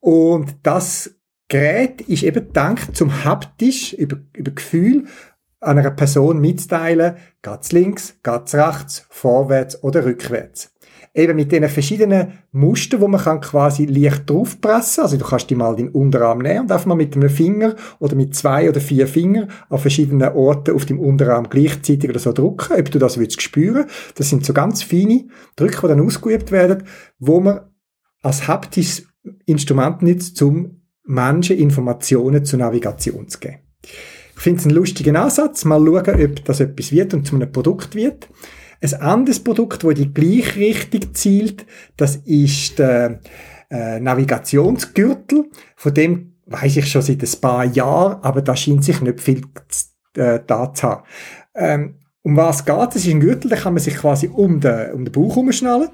Und 0.00 0.56
das 0.62 1.14
Gerät 1.48 2.02
ist 2.02 2.22
eben 2.22 2.46
gedacht 2.46 2.96
zum 2.96 3.24
haptisch, 3.24 3.92
über, 3.94 4.18
über 4.34 4.50
Gefühl, 4.50 5.06
einer 5.60 5.90
Person 5.90 6.40
mitzuteilen, 6.40 7.16
geht's 7.42 7.72
links, 7.72 8.18
geht's 8.22 8.54
rechts, 8.54 9.06
vorwärts 9.10 9.82
oder 9.82 10.04
rückwärts. 10.04 10.72
Eben 11.18 11.34
mit 11.34 11.50
diesen 11.50 11.68
verschiedenen 11.68 12.34
Mustern, 12.52 13.00
wo 13.00 13.08
man 13.08 13.20
kann 13.20 13.40
quasi 13.40 13.86
leicht 13.86 14.30
draufpressen. 14.30 15.02
Also 15.02 15.16
du 15.16 15.24
kannst 15.24 15.50
die 15.50 15.56
mal 15.56 15.74
den 15.74 15.88
Unterarm 15.88 16.38
nehmen 16.38 16.60
und 16.60 16.70
einfach 16.70 16.86
mal 16.86 16.94
mit 16.94 17.16
einem 17.16 17.28
Finger 17.28 17.74
oder 17.98 18.14
mit 18.14 18.36
zwei 18.36 18.68
oder 18.68 18.80
vier 18.80 19.08
Fingern 19.08 19.50
an 19.68 19.80
verschiedenen 19.80 20.32
Orten 20.32 20.76
auf 20.76 20.86
dem 20.86 21.00
Unterarm 21.00 21.48
gleichzeitig 21.48 22.08
oder 22.08 22.20
so 22.20 22.32
drücken, 22.32 22.78
ob 22.78 22.90
du 22.92 23.00
das 23.00 23.18
willst 23.18 23.42
spüren. 23.42 23.86
Das 24.14 24.30
sind 24.30 24.46
so 24.46 24.52
ganz 24.52 24.84
feine 24.84 25.26
Drücke, 25.56 25.80
die 25.82 25.88
dann 25.88 26.06
ausgeübt 26.06 26.52
werden, 26.52 26.84
wo 27.18 27.40
man 27.40 27.62
als 28.22 28.46
haptisches 28.46 29.08
Instrument 29.44 30.02
nutzt, 30.02 30.40
um 30.40 30.82
Menschen 31.04 31.58
Informationen 31.58 32.44
zur 32.44 32.60
Navigation 32.60 33.26
zu 33.26 33.40
geben. 33.40 33.58
Ich 34.36 34.42
finde 34.44 34.60
es 34.60 34.66
einen 34.66 34.76
lustigen 34.76 35.16
Ansatz. 35.16 35.64
Mal 35.64 35.84
schauen, 35.84 36.22
ob 36.22 36.44
das 36.44 36.60
etwas 36.60 36.92
wird 36.92 37.12
und 37.12 37.26
zu 37.26 37.34
einem 37.34 37.50
Produkt 37.50 37.96
wird. 37.96 38.28
Ein 38.80 38.94
anderes 38.94 39.40
Produkt, 39.40 39.82
das 39.82 39.90
in 39.90 39.96
die 39.96 40.14
gleiche 40.14 40.60
Richtung 40.60 41.14
zielt, 41.14 41.66
das 41.96 42.16
ist 42.16 42.78
der 42.78 43.20
äh, 43.70 43.98
Navigationsgürtel. 43.98 45.46
Von 45.76 45.94
dem 45.94 46.34
weiß 46.46 46.76
ich 46.76 46.90
schon 46.90 47.02
seit 47.02 47.22
ein 47.22 47.40
paar 47.40 47.64
Jahren, 47.64 48.22
aber 48.22 48.40
da 48.40 48.54
scheint 48.54 48.84
sich 48.84 49.00
nicht 49.00 49.20
viel 49.20 49.42
äh, 50.16 50.40
da 50.46 50.72
zu 50.72 50.82
haben. 50.88 51.04
Ähm, 51.54 51.94
um 52.22 52.36
was 52.36 52.64
geht 52.64 52.90
es? 52.90 53.04
ist 53.04 53.08
ein 53.08 53.20
Gürtel, 53.20 53.48
den 53.50 53.58
kann 53.58 53.74
man 53.74 53.82
sich 53.82 53.96
quasi 53.96 54.28
um 54.28 54.60
den, 54.60 54.92
um 54.92 55.04
den 55.04 55.12
Bauch 55.12 55.36
umschnallen. 55.36 55.88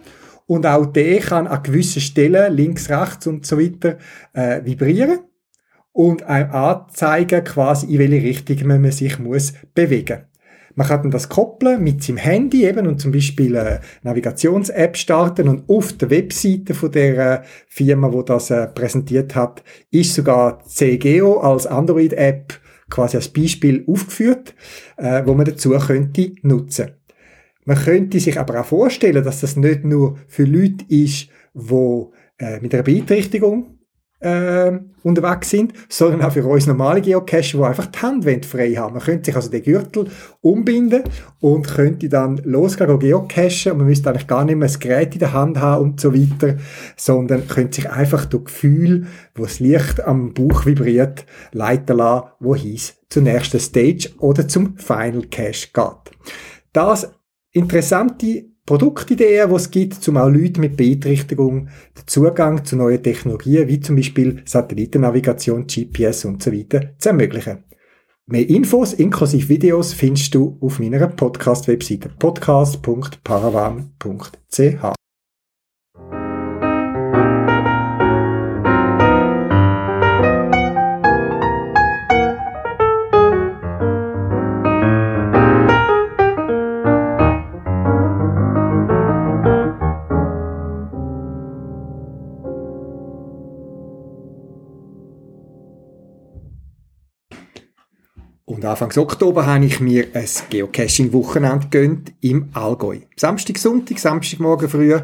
Und 0.46 0.66
auch 0.66 0.84
der 0.84 1.20
kann 1.20 1.46
an 1.46 1.62
gewissen 1.62 2.02
Stellen, 2.02 2.52
links, 2.52 2.90
rechts 2.90 3.26
und 3.26 3.46
so 3.46 3.58
weiter, 3.58 3.96
äh, 4.34 4.62
vibrieren 4.62 5.20
und 5.92 6.24
einem 6.24 6.50
anzeigen, 6.50 7.44
quasi 7.44 7.86
in 7.86 7.98
welche 7.98 8.26
Richtung 8.26 8.66
man 8.66 8.90
sich 8.90 9.18
muss 9.18 9.54
bewegen 9.74 10.26
man 10.74 10.86
kann 10.86 11.02
dann 11.02 11.10
das 11.10 11.28
koppeln 11.28 11.82
mit 11.82 12.02
seinem 12.02 12.16
Handy 12.16 12.64
eben 12.64 12.86
und 12.86 13.00
zum 13.00 13.12
Beispiel 13.12 13.56
eine 13.56 13.80
Navigations-App 14.02 14.96
starten 14.96 15.48
und 15.48 15.68
auf 15.68 15.92
der 15.94 16.10
Webseite 16.10 16.74
von 16.74 16.90
der 16.90 17.44
Firma, 17.68 18.12
wo 18.12 18.22
das 18.22 18.50
äh, 18.50 18.66
präsentiert 18.66 19.34
hat, 19.34 19.62
ist 19.90 20.14
sogar 20.14 20.64
CGO 20.64 21.40
als 21.40 21.66
Android-App 21.66 22.60
quasi 22.90 23.16
als 23.16 23.28
Beispiel 23.28 23.84
aufgeführt, 23.86 24.54
äh, 24.96 25.22
wo 25.24 25.34
man 25.34 25.46
dazu 25.46 25.70
könnte 25.70 26.32
nutzen. 26.42 26.92
Man 27.64 27.78
könnte 27.78 28.20
sich 28.20 28.38
aber 28.38 28.60
auch 28.60 28.66
vorstellen, 28.66 29.24
dass 29.24 29.40
das 29.40 29.56
nicht 29.56 29.84
nur 29.84 30.18
für 30.28 30.44
Leute 30.44 30.84
ist, 30.88 31.28
die 31.54 32.04
äh, 32.38 32.60
mit 32.60 32.74
einer 32.74 32.82
Beeinträchtigung 32.82 33.73
äh, 34.24 34.80
unterwegs 35.02 35.50
sind, 35.50 35.74
sondern 35.88 36.22
auch 36.22 36.32
für 36.32 36.44
uns 36.46 36.66
normale 36.66 37.02
Geocacher, 37.02 37.58
die 37.58 37.64
einfach 37.64 37.86
die 37.86 37.98
Handwände 37.98 38.48
frei 38.48 38.72
haben. 38.72 38.94
Man 38.94 39.02
könnte 39.02 39.26
sich 39.26 39.36
also 39.36 39.50
den 39.50 39.62
Gürtel 39.62 40.08
umbinden 40.40 41.02
und 41.40 41.68
könnte 41.68 42.08
dann 42.08 42.38
losgehen, 42.38 42.98
geocachen 42.98 43.72
und 43.72 43.78
man 43.78 43.86
müsste 43.86 44.08
eigentlich 44.08 44.26
gar 44.26 44.44
nicht 44.44 44.56
mehr 44.56 44.68
das 44.68 44.78
Gerät 44.78 45.12
in 45.12 45.18
der 45.18 45.34
Hand 45.34 45.60
haben 45.60 45.84
und 45.84 46.00
so 46.00 46.14
weiter, 46.14 46.56
sondern 46.96 47.46
könnte 47.46 47.76
sich 47.76 47.90
einfach 47.90 48.24
durch 48.24 48.44
Gefühl, 48.44 49.06
wo 49.34 49.42
das 49.42 49.60
Licht 49.60 50.02
am 50.02 50.32
Bauch 50.32 50.64
vibriert, 50.64 51.26
leiten 51.52 51.98
lassen, 51.98 52.28
wohin 52.40 52.74
es 52.74 52.96
zur 53.10 53.22
nächsten 53.22 53.60
Stage 53.60 54.08
oder 54.18 54.48
zum 54.48 54.78
Final 54.78 55.26
Cache 55.30 55.68
geht. 55.72 56.32
Das 56.72 57.12
interessante 57.52 58.53
Produktideen, 58.66 59.50
die 59.50 59.54
es 59.54 59.70
gibt, 59.70 60.08
um 60.08 60.16
auch 60.16 60.28
Leuten 60.28 60.60
mit 60.60 60.76
Beeinträchtigung 60.76 61.68
den 61.96 62.06
Zugang 62.06 62.64
zu 62.64 62.76
neuen 62.76 63.02
Technologien, 63.02 63.68
wie 63.68 63.80
zum 63.80 63.96
Beispiel 63.96 64.42
Satellitennavigation, 64.46 65.66
GPS 65.66 66.24
und 66.24 66.42
so 66.42 66.50
weiter, 66.50 66.94
zu 66.98 67.10
ermöglichen. 67.10 67.64
Mehr 68.26 68.48
Infos 68.48 68.94
inklusive 68.94 69.50
Videos 69.50 69.92
findest 69.92 70.34
du 70.34 70.56
auf 70.62 70.78
meiner 70.78 71.08
Podcast-Webseite 71.08 72.08
podcast.paravan.ch. 72.18 75.03
Und 98.64 98.70
Anfangs 98.70 98.96
Oktober 98.96 99.44
habe 99.44 99.66
ich 99.66 99.78
mir 99.78 100.06
ein 100.14 100.26
Geocaching-Wochenende 100.48 101.66
gönnt 101.70 102.14
im 102.22 102.48
Allgäu. 102.54 103.00
Samstag, 103.14 103.58
Sonntag, 103.58 103.98
Samstagmorgen 103.98 104.70
früh 104.70 104.98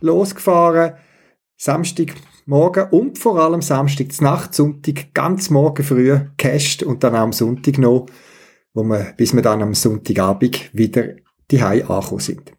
losgefahren, 0.00 0.92
Samstagmorgen 1.56 2.84
und 2.90 3.18
vor 3.18 3.40
allem 3.40 3.62
Samstag 3.62 4.06
Nacht, 4.20 4.54
Sonntag 4.54 5.12
ganz 5.12 5.50
morgen 5.50 5.82
früh 5.82 6.20
gecached 6.36 6.84
und 6.84 7.02
dann 7.02 7.16
auch 7.16 7.22
am 7.22 7.32
Sonntag 7.32 7.78
noch, 7.78 8.06
wo 8.74 8.84
wir, 8.84 9.12
bis 9.16 9.34
wir 9.34 9.42
dann 9.42 9.60
am 9.60 9.74
Sonntagabend 9.74 10.70
wieder 10.72 11.16
die 11.50 11.60
angekommen 11.60 12.20
sind. 12.20 12.52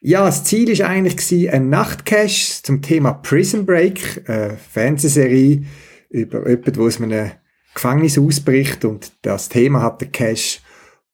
Ja, 0.00 0.26
das 0.26 0.42
Ziel 0.42 0.68
ist 0.68 0.82
eigentlich 0.82 1.52
ein 1.52 1.68
Nachtcache 1.68 2.62
zum 2.64 2.82
Thema 2.82 3.12
Prison 3.12 3.64
Break, 3.64 4.28
eine 4.28 4.56
Fernsehserie 4.56 5.62
über 6.10 6.48
jemanden, 6.48 6.76
wo 6.78 6.88
es 6.88 6.98
mir 6.98 7.43
Gefängnis 7.74 8.18
ausbricht 8.18 8.84
und 8.84 9.12
das 9.22 9.48
Thema 9.48 9.82
hat 9.82 10.00
der 10.00 10.08
Cash 10.08 10.60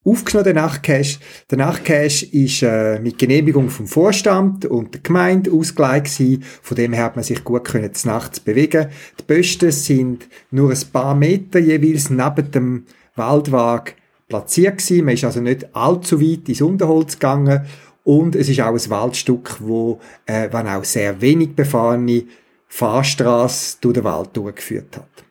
aufgenommen, 0.04 0.44
der 0.44 0.54
Nachtcash. 0.54 1.18
Der 1.50 1.58
Nachtcash 1.58 2.22
ist 2.22 2.62
äh, 2.62 2.98
mit 3.00 3.18
Genehmigung 3.18 3.68
vom 3.68 3.86
Vorstand 3.86 4.64
und 4.64 4.94
der 4.94 5.00
Gemeinde 5.02 5.52
ausgelegt 5.52 6.06
gewesen. 6.06 6.44
Von 6.62 6.76
dem 6.76 6.92
her 6.92 7.04
hat 7.04 7.16
man 7.16 7.24
sich 7.24 7.44
gut 7.44 7.64
können 7.64 7.90
nachts 8.04 8.40
bewegen. 8.40 8.88
Die 9.18 9.24
Bösten 9.24 9.70
sind 9.72 10.28
nur 10.50 10.70
ein 10.70 10.80
paar 10.92 11.14
Meter 11.14 11.58
jeweils 11.58 12.10
neben 12.10 12.50
dem 12.50 12.86
Waldwag 13.14 13.94
platziert 14.28 14.78
gewesen. 14.78 15.04
Man 15.04 15.14
ist 15.14 15.24
also 15.24 15.40
nicht 15.40 15.74
allzu 15.74 16.20
weit 16.20 16.48
ins 16.48 16.62
Unterholz 16.62 17.14
gegangen 17.14 17.66
und 18.04 18.34
es 18.34 18.48
ist 18.48 18.60
auch 18.60 18.72
ein 18.72 18.90
Waldstück, 18.90 19.56
wo, 19.60 20.00
äh, 20.24 20.48
wenn 20.50 20.66
auch 20.66 20.84
sehr 20.84 21.20
wenig 21.20 21.54
befahrene 21.54 22.24
Fahrstraße 22.68 23.78
durch 23.80 23.94
den 23.94 24.04
Wald 24.04 24.30
durchgeführt 24.34 24.96
hat. 24.96 25.29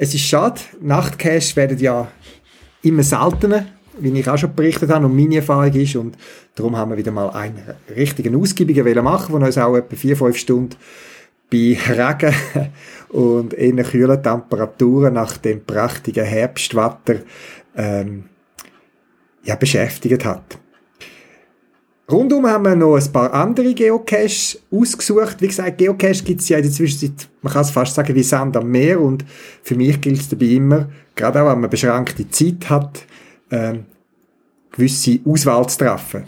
Es 0.00 0.14
ist 0.14 0.22
schade, 0.22 0.60
Nachtcash 0.80 1.56
werden 1.56 1.76
ja 1.78 2.06
immer 2.82 3.02
seltener, 3.02 3.66
wie 3.98 4.16
ich 4.16 4.28
auch 4.28 4.38
schon 4.38 4.54
berichtet 4.54 4.90
habe 4.90 5.06
und 5.06 5.16
meine 5.16 5.36
Erfahrung 5.36 5.72
ist 5.72 5.96
und 5.96 6.16
darum 6.54 6.76
haben 6.76 6.92
wir 6.92 6.98
wieder 6.98 7.10
mal 7.10 7.30
einen 7.30 7.60
richtigen 7.96 8.36
ausgiebigen 8.36 9.02
machen, 9.02 9.36
der 9.36 9.48
uns 9.48 9.58
auch 9.58 9.74
etwa 9.74 9.96
vier, 9.96 10.16
fünf 10.16 10.36
Stunden 10.36 10.76
bei 11.50 11.76
Regen 11.88 12.32
und 13.08 13.54
in 13.54 13.82
kühlen 13.82 14.22
Temperaturen 14.22 15.14
nach 15.14 15.36
dem 15.38 15.64
prächtigen 15.64 16.24
Herbstwetter 16.24 17.16
ähm, 17.76 18.26
ja, 19.42 19.56
beschäftigt 19.56 20.24
hat. 20.24 20.58
Rundum 22.10 22.46
haben 22.46 22.64
wir 22.64 22.74
noch 22.74 22.96
ein 22.96 23.12
paar 23.12 23.34
andere 23.34 23.74
Geocaches 23.74 24.62
ausgesucht. 24.70 25.36
Wie 25.40 25.48
gesagt, 25.48 25.76
Geocache 25.76 26.24
gibt 26.24 26.40
es 26.40 26.48
ja 26.48 26.56
in 26.56 26.62
der 26.62 26.72
Zwischenzeit, 26.72 27.28
man 27.42 27.52
kann 27.52 27.60
es 27.60 27.70
fast 27.70 27.94
sagen, 27.94 28.14
wie 28.14 28.22
Sand 28.22 28.56
am 28.56 28.70
Meer. 28.70 28.98
Und 28.98 29.26
für 29.62 29.74
mich 29.74 30.00
gilt 30.00 30.20
es 30.20 30.28
dabei 30.30 30.46
immer, 30.46 30.88
gerade 31.14 31.42
auch 31.42 31.50
wenn 31.50 31.60
man 31.60 31.68
beschränkte 31.68 32.26
Zeit 32.30 32.70
hat, 32.70 33.04
ähm, 33.50 33.84
gewisse 34.72 35.20
Auswahl 35.26 35.68
zu 35.68 35.78
treffen. 35.78 36.24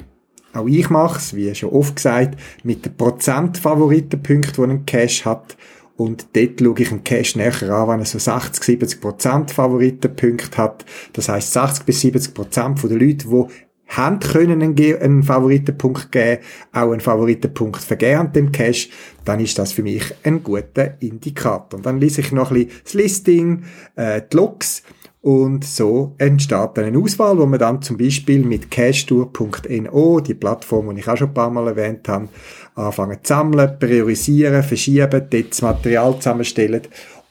Auch 0.52 0.66
ich 0.66 0.90
mache 0.90 1.18
es, 1.18 1.34
wie 1.34 1.54
schon 1.54 1.70
oft 1.70 1.96
gesagt, 1.96 2.38
mit 2.62 2.84
den 2.84 2.96
Prozent-Favoritenpunkten, 2.96 4.64
die 4.64 4.70
ein 4.70 4.84
Cache 4.84 5.24
hat. 5.24 5.56
Und 5.96 6.26
dort 6.34 6.60
schaue 6.60 6.80
ich 6.80 6.90
einen 6.90 7.04
Cache 7.04 7.38
näher 7.38 7.70
an, 7.70 7.88
wenn 7.88 8.00
er 8.00 8.06
so 8.06 8.18
60, 8.18 8.62
70 8.62 9.00
Prozent 9.00 9.50
Favoritenpunkte 9.50 10.58
hat. 10.58 10.84
Das 11.14 11.30
heißt 11.30 11.54
60 11.54 11.86
bis 11.86 12.00
70 12.00 12.34
Prozent 12.34 12.82
der 12.82 12.98
Leute, 12.98 13.28
die 13.28 13.69
haben 13.90 14.20
können 14.20 14.62
einen, 14.62 15.22
Favoritenpunkt 15.22 16.12
geben, 16.12 16.42
auch 16.72 16.92
einen 16.92 17.00
Favoritenpunkt 17.00 17.82
vergeben 17.82 18.32
dem 18.32 18.52
Cache, 18.52 18.88
dann 19.24 19.40
ist 19.40 19.58
das 19.58 19.72
für 19.72 19.82
mich 19.82 20.14
ein 20.22 20.42
guter 20.42 21.00
Indikator. 21.00 21.78
Und 21.78 21.86
dann 21.86 21.98
lese 21.98 22.20
ich 22.20 22.32
noch 22.32 22.50
ein 22.50 22.66
bisschen 22.66 22.80
das 22.84 22.94
Listing, 22.94 23.64
äh, 23.96 24.22
die 24.32 24.36
Logs 24.36 24.82
Und 25.22 25.64
so 25.64 26.14
entsteht 26.18 26.70
dann 26.74 26.84
eine 26.86 26.98
Auswahl, 26.98 27.36
wo 27.36 27.44
man 27.44 27.58
dann 27.58 27.82
zum 27.82 27.98
Beispiel 27.98 28.44
mit 28.44 28.70
cashtour.no, 28.70 30.20
die 30.20 30.34
Plattform, 30.34 30.94
die 30.94 31.00
ich 31.00 31.08
auch 31.08 31.16
schon 31.16 31.28
ein 31.28 31.34
paar 31.34 31.50
Mal 31.50 31.68
erwähnt 31.68 32.08
habe, 32.08 32.28
anfangen 32.74 33.18
zu 33.22 33.28
sammeln, 33.34 33.78
priorisieren, 33.78 34.62
verschieben, 34.62 35.10
dort 35.30 35.50
das 35.50 35.62
Material 35.62 36.16
zusammenstellen 36.16 36.82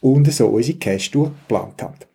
und 0.01 0.31
so 0.31 0.47
unsere 0.47 0.77
Cash-Tour 0.77 1.31
geplant 1.47 1.81
haben. 1.81 2.08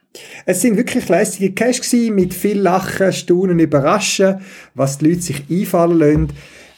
Es 0.46 0.62
sind 0.62 0.77
wirklich 0.77 1.09
lässige 1.09 1.53
Cash 1.53 1.81
gewesen, 1.81 2.14
mit 2.14 2.35
viel 2.35 2.59
Lachen, 2.59 3.12
Staunen, 3.12 3.59
Überraschen, 3.59 4.40
was 4.74 4.98
die 4.98 5.09
Leute 5.09 5.22
sich 5.22 5.42
einfallen 5.50 5.98
lassen. 5.98 6.29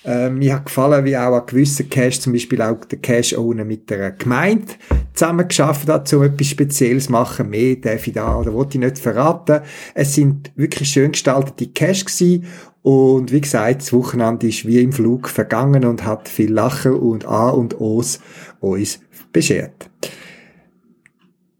Ähm, 0.08 0.38
mir 0.38 0.54
hat 0.54 0.66
gefallen, 0.66 1.04
wie 1.04 1.16
auch 1.16 1.34
ein 1.34 1.46
gewisser 1.46 1.82
Cash, 1.82 2.20
zum 2.20 2.32
Beispiel 2.32 2.62
auch 2.62 2.84
der 2.84 3.00
Cash-Owner 3.00 3.64
mit 3.64 3.90
der 3.90 4.12
Gemeinde 4.12 4.74
zusammen 5.14 5.48
geschafft 5.48 5.88
hat, 5.88 6.12
um 6.12 6.22
etwas 6.22 6.46
Spezielles 6.46 7.06
zu 7.06 7.12
machen. 7.12 7.50
Mehr 7.50 7.74
darf 7.74 8.06
ich 8.06 8.12
da 8.12 8.36
oder 8.36 8.52
wollte 8.54 8.78
ich 8.78 8.84
nicht 8.84 9.00
verraten. 9.00 9.62
Es 9.94 10.14
sind 10.14 10.52
wirklich 10.54 10.90
schön 10.90 11.10
gestaltete 11.10 11.66
Cash 11.72 12.04
gewesen. 12.04 12.44
Und 12.82 13.32
wie 13.32 13.40
gesagt, 13.40 13.82
das 13.82 13.92
Wochenende 13.92 14.46
ist 14.46 14.64
wie 14.64 14.80
im 14.80 14.92
Flug 14.92 15.28
vergangen 15.28 15.84
und 15.84 16.04
hat 16.04 16.28
viel 16.28 16.52
Lachen 16.52 16.94
und 16.94 17.26
A 17.26 17.48
und 17.48 17.80
O's 17.80 18.20
uns 18.60 19.00
beschert. 19.32 19.90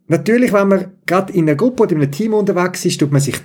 Natürlich, 0.09 0.53
wenn 0.53 0.69
man 0.69 0.93
gerade 1.05 1.33
in 1.33 1.49
einer 1.49 1.57
Gruppe 1.57 1.85
oder 1.85 1.93
in 1.93 2.03
einem 2.03 2.13
Team 2.13 2.35
unterwegs 2.35 2.85
ist, 2.85 2.99
tut 3.01 3.13
man 3.13 3.21
sich 3.21 3.37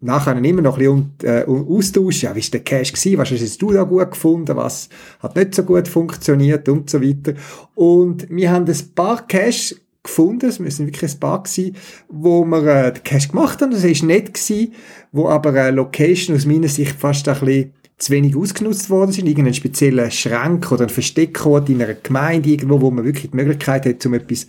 nachher 0.00 0.36
immer 0.36 0.62
noch 0.62 0.78
ein 0.78 1.10
bisschen 1.14 1.14
äh, 1.22 1.44
austauschen. 1.44 2.28
Ja, 2.28 2.34
wie 2.34 2.42
war 2.42 2.50
der 2.52 2.60
Cash 2.60 2.92
gewesen? 2.92 3.18
Was 3.18 3.30
hast 3.30 3.62
du 3.62 3.72
da 3.72 3.82
gut 3.82 4.10
gefunden? 4.10 4.56
Was 4.56 4.88
hat 5.20 5.36
nicht 5.36 5.54
so 5.54 5.62
gut 5.62 5.88
funktioniert? 5.88 6.68
Und 6.68 6.90
so 6.90 7.00
weiter. 7.02 7.34
Und 7.74 8.28
wir 8.30 8.50
haben 8.50 8.66
ein 8.66 8.94
paar 8.94 9.26
Cash 9.26 9.74
gefunden, 10.02 10.46
es 10.46 10.58
müssen 10.58 10.86
wirklich 10.86 11.12
ein 11.12 11.20
paar 11.20 11.42
sein, 11.46 11.76
wo 12.08 12.44
wir 12.44 12.66
äh, 12.66 12.92
den 12.92 13.02
Cash 13.02 13.28
gemacht 13.28 13.60
haben. 13.60 13.70
Das 13.70 13.84
war 13.84 14.06
nett 14.06 14.32
gewesen, 14.32 14.72
wo 15.12 15.28
aber 15.28 15.50
eine 15.50 15.72
Location 15.72 16.36
aus 16.36 16.46
meiner 16.46 16.68
Sicht 16.68 16.96
fast 16.98 17.28
ein 17.28 17.38
bisschen 17.38 17.72
zu 18.00 18.12
wenig 18.12 18.34
ausgenutzt 18.34 18.88
worden 18.88 19.12
sind, 19.12 19.26
irgendeinen 19.26 19.54
speziellen 19.54 20.10
Schrank 20.10 20.72
oder 20.72 20.84
ein 20.84 20.88
Versteckort 20.88 21.68
in 21.68 21.82
einer 21.82 21.94
Gemeinde 21.94 22.48
irgendwo, 22.48 22.80
wo 22.80 22.90
man 22.90 23.04
wirklich 23.04 23.30
die 23.30 23.36
Möglichkeit 23.36 23.84
hat, 23.84 24.04
um 24.06 24.14
etwas 24.14 24.46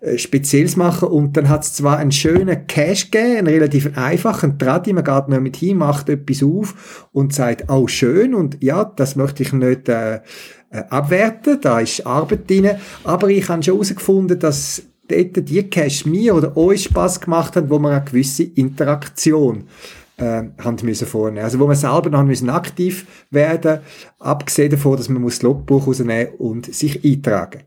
äh, 0.00 0.18
Spezielles 0.18 0.76
machen? 0.76 1.08
Und 1.08 1.36
dann 1.36 1.48
hat 1.48 1.62
es 1.62 1.74
zwar 1.74 1.98
einen 1.98 2.10
schönen 2.10 2.66
Cash 2.66 3.10
gegeben, 3.10 3.38
einen 3.38 3.46
relativ 3.46 3.96
einfachen 3.96 4.58
Tradi, 4.58 4.92
man 4.92 5.04
geht 5.04 5.28
noch 5.28 5.40
mit 5.40 5.56
hin, 5.56 5.78
macht 5.78 6.08
etwas 6.08 6.42
auf 6.42 7.08
und 7.12 7.32
sagt, 7.32 7.70
oh 7.70 7.86
schön 7.86 8.34
und 8.34 8.62
ja, 8.62 8.84
das 8.84 9.14
möchte 9.14 9.44
ich 9.44 9.52
nicht 9.52 9.88
äh, 9.88 10.16
äh 10.70 10.82
abwerten, 10.90 11.60
da 11.60 11.78
ist 11.78 12.04
Arbeit 12.04 12.50
drin, 12.50 12.70
aber 13.04 13.28
ich 13.28 13.48
habe 13.48 13.62
schon 13.62 13.74
herausgefunden, 13.74 14.40
dass 14.40 14.82
dort 15.08 15.48
die 15.48 15.62
Cash 15.62 16.04
mir 16.04 16.34
oder 16.34 16.56
euch 16.56 16.84
Spaß 16.84 17.20
gemacht 17.20 17.56
hat, 17.56 17.70
wo 17.70 17.78
man 17.78 17.92
eine 17.92 18.04
gewisse 18.04 18.42
Interaktion 18.42 19.64
äh, 20.18 20.44
haben 20.62 20.78
müssen 20.82 21.06
vornehmen. 21.06 21.44
Also 21.44 21.58
wo 21.58 21.66
man 21.66 21.76
selber 21.76 22.10
noch 22.10 22.24
müssen 22.24 22.50
aktiv 22.50 23.06
werden, 23.30 23.80
abgesehen 24.18 24.70
davon, 24.70 24.96
dass 24.96 25.08
man 25.08 25.24
das 25.24 25.42
Logbuch 25.42 25.86
rausnehmen 25.86 26.34
und 26.38 26.74
sich 26.74 27.04
eintragen. 27.04 27.62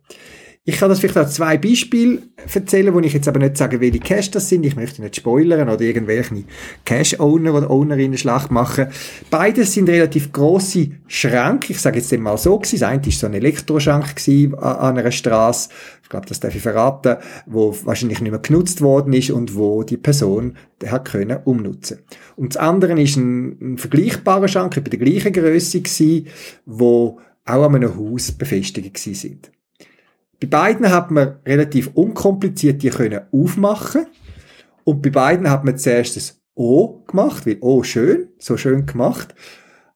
Ich 0.63 0.77
kann 0.77 0.89
das 0.89 0.99
vielleicht 0.99 1.17
auch 1.17 1.27
zwei 1.27 1.57
Beispiele 1.57 2.19
erzählen, 2.53 2.93
wo 2.93 2.99
ich 2.99 3.13
jetzt 3.13 3.27
aber 3.27 3.39
nicht 3.39 3.57
sagen, 3.57 3.81
welche 3.81 3.97
Cash 3.97 4.29
das 4.29 4.47
sind. 4.47 4.63
Ich 4.63 4.75
möchte 4.75 5.01
nicht 5.01 5.15
spoilern 5.15 5.67
oder 5.69 5.81
irgendwelche 5.81 6.43
Cash-Owner 6.85 7.55
oder 7.55 7.71
Ownerinnen 7.71 8.15
Schlacht 8.15 8.51
machen. 8.51 8.89
Beides 9.31 9.73
sind 9.73 9.89
relativ 9.89 10.31
große 10.31 10.89
Schränke. 11.07 11.73
Ich 11.73 11.79
sage 11.79 11.97
jetzt 11.97 12.15
mal 12.15 12.37
so. 12.37 12.59
Das 12.59 12.83
eine 12.83 13.03
war 13.03 13.11
so 13.11 13.25
ein 13.25 13.33
Elektroschrank 13.33 14.13
an 14.59 14.97
einer 14.99 15.09
Straße. 15.09 15.69
Ich 16.03 16.09
glaube, 16.09 16.27
das 16.27 16.39
darf 16.39 16.53
ich 16.53 16.61
verraten, 16.61 17.17
wo 17.47 17.75
wahrscheinlich 17.83 18.21
nicht 18.21 18.29
mehr 18.29 18.39
genutzt 18.39 18.81
worden 18.81 19.13
ist 19.13 19.31
und 19.31 19.55
wo 19.55 19.81
die 19.81 19.97
Person 19.97 20.57
hat 20.85 21.05
können 21.05 21.39
umnutzen. 21.43 22.01
Und 22.35 22.53
das 22.53 22.61
andere 22.61 23.01
ist 23.01 23.15
ein, 23.15 23.73
ein 23.73 23.77
vergleichbarer 23.79 24.47
Schrank, 24.47 24.75
bei 24.75 24.81
der 24.81 24.99
gleichen 24.99 25.33
Größe 25.33 25.81
gewesen, 25.81 26.27
wo 26.67 27.19
auch 27.45 27.63
an 27.63 27.75
einem 27.77 27.97
Haus 27.97 28.31
befestigt 28.31 28.93
gewesen 28.93 29.15
sind. 29.15 29.51
Bei 30.41 30.47
beiden 30.47 30.89
hat 30.89 31.11
man 31.11 31.35
relativ 31.45 31.91
unkompliziert 31.93 32.81
die 32.81 32.89
können 32.89 33.21
aufmachen 33.31 34.07
und 34.83 35.01
bei 35.01 35.11
beiden 35.11 35.49
hat 35.49 35.63
man 35.63 35.77
zuerst 35.77 36.15
das 36.15 36.41
O 36.55 37.03
gemacht, 37.07 37.45
weil 37.45 37.57
O 37.61 37.83
schön, 37.83 38.27
so 38.39 38.57
schön 38.57 38.85
gemacht. 38.85 39.35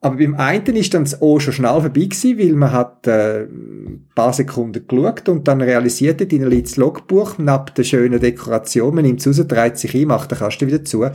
Aber 0.01 0.17
beim 0.17 0.36
einen 0.36 0.75
ist 0.75 0.93
dann 0.93 1.03
das 1.03 1.19
O 1.19 1.39
schon 1.39 1.53
schnell 1.53 1.81
vorbei 1.81 2.01
gewesen, 2.01 2.38
weil 2.38 2.53
man 2.53 2.71
hat 2.71 3.08
äh, 3.08 3.45
ein 3.45 4.08
paar 4.13 4.34
Sekunden 4.34 4.88
geschaut 4.88 5.27
und 5.29 5.47
dann 5.47 5.62
realisiert 5.62 6.21
hat, 6.21 6.31
in 6.31 6.47
das 6.62 6.77
Logbuch, 6.77 7.39
neben 7.39 7.65
der 7.75 7.84
schönen 7.84 8.19
Dekoration, 8.19 8.93
man 8.93 9.03
nimmt 9.03 9.25
es 9.25 9.27
raus, 9.27 9.47
dreht 9.47 9.79
sich 9.79 9.95
ein, 9.95 10.08
macht 10.08 10.29
den 10.29 10.38
Kasten 10.38 10.67
wieder 10.67 10.86
zu, 10.86 11.08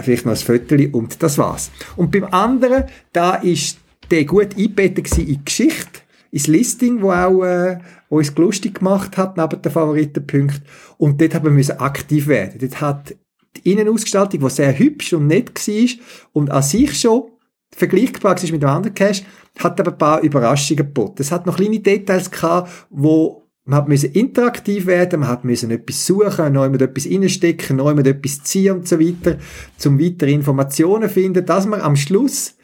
vielleicht 0.00 0.26
noch 0.26 0.32
ein 0.32 0.36
Viertel 0.36 0.90
und 0.92 1.22
das 1.22 1.38
war's. 1.38 1.70
Und 1.96 2.10
beim 2.10 2.24
anderen, 2.24 2.84
da 3.14 3.36
ist 3.36 3.78
der 4.10 4.26
gut 4.26 4.54
eingebettet 4.54 5.16
in 5.16 5.26
die 5.26 5.44
Geschichte, 5.44 6.00
ins 6.30 6.46
Listing, 6.46 7.00
wo 7.00 7.12
auch 7.12 7.42
äh, 7.42 7.78
uns 8.08 8.34
lustig 8.36 8.78
gemacht 8.78 9.16
hat, 9.16 9.36
neben 9.36 9.62
den 9.62 9.72
Favoritenpunkten. 9.72 10.62
Und 10.98 11.20
dort 11.20 11.34
haben 11.34 11.56
wir 11.56 11.80
aktiv 11.80 12.26
werden. 12.26 12.58
Dort 12.60 12.80
hat 12.80 13.16
die 13.56 13.72
Innenausgestaltung, 13.72 14.40
die 14.40 14.50
sehr 14.50 14.78
hübsch 14.78 15.12
und 15.12 15.26
nett 15.26 15.50
war 15.54 15.88
und 16.32 16.50
an 16.50 16.62
sich 16.62 16.98
schon 16.98 17.30
vergleichbar 17.74 18.36
war 18.36 18.50
mit 18.50 18.62
dem 18.62 18.68
anderen 18.68 18.94
Cache, 18.94 19.24
hat 19.58 19.80
aber 19.80 19.92
ein 19.92 19.98
paar 19.98 20.20
Überraschungen 20.20 20.76
geboten. 20.76 21.22
Es 21.22 21.32
hat 21.32 21.46
noch 21.46 21.56
kleine 21.56 21.80
Details 21.80 22.30
gehabt, 22.30 22.86
wo 22.90 23.42
man 23.64 23.80
hat 23.80 23.88
müssen 23.88 24.12
interaktiv 24.12 24.86
werden, 24.86 25.20
man 25.20 25.28
hat 25.28 25.44
müssen 25.44 25.72
etwas 25.72 26.06
suchen, 26.06 26.52
neu 26.52 26.68
mit 26.68 26.82
etwas 26.82 27.06
reinstecken, 27.06 27.76
neu 27.76 27.94
mit 27.94 28.06
etwas 28.06 28.44
ziehen 28.44 28.76
und 28.76 28.88
so 28.88 29.00
weiter, 29.00 29.38
zum 29.76 30.00
weitere 30.00 30.32
Informationen 30.32 31.10
finden, 31.10 31.44
dass 31.44 31.66
man 31.66 31.80
am 31.80 31.96
Schluss 31.96 32.56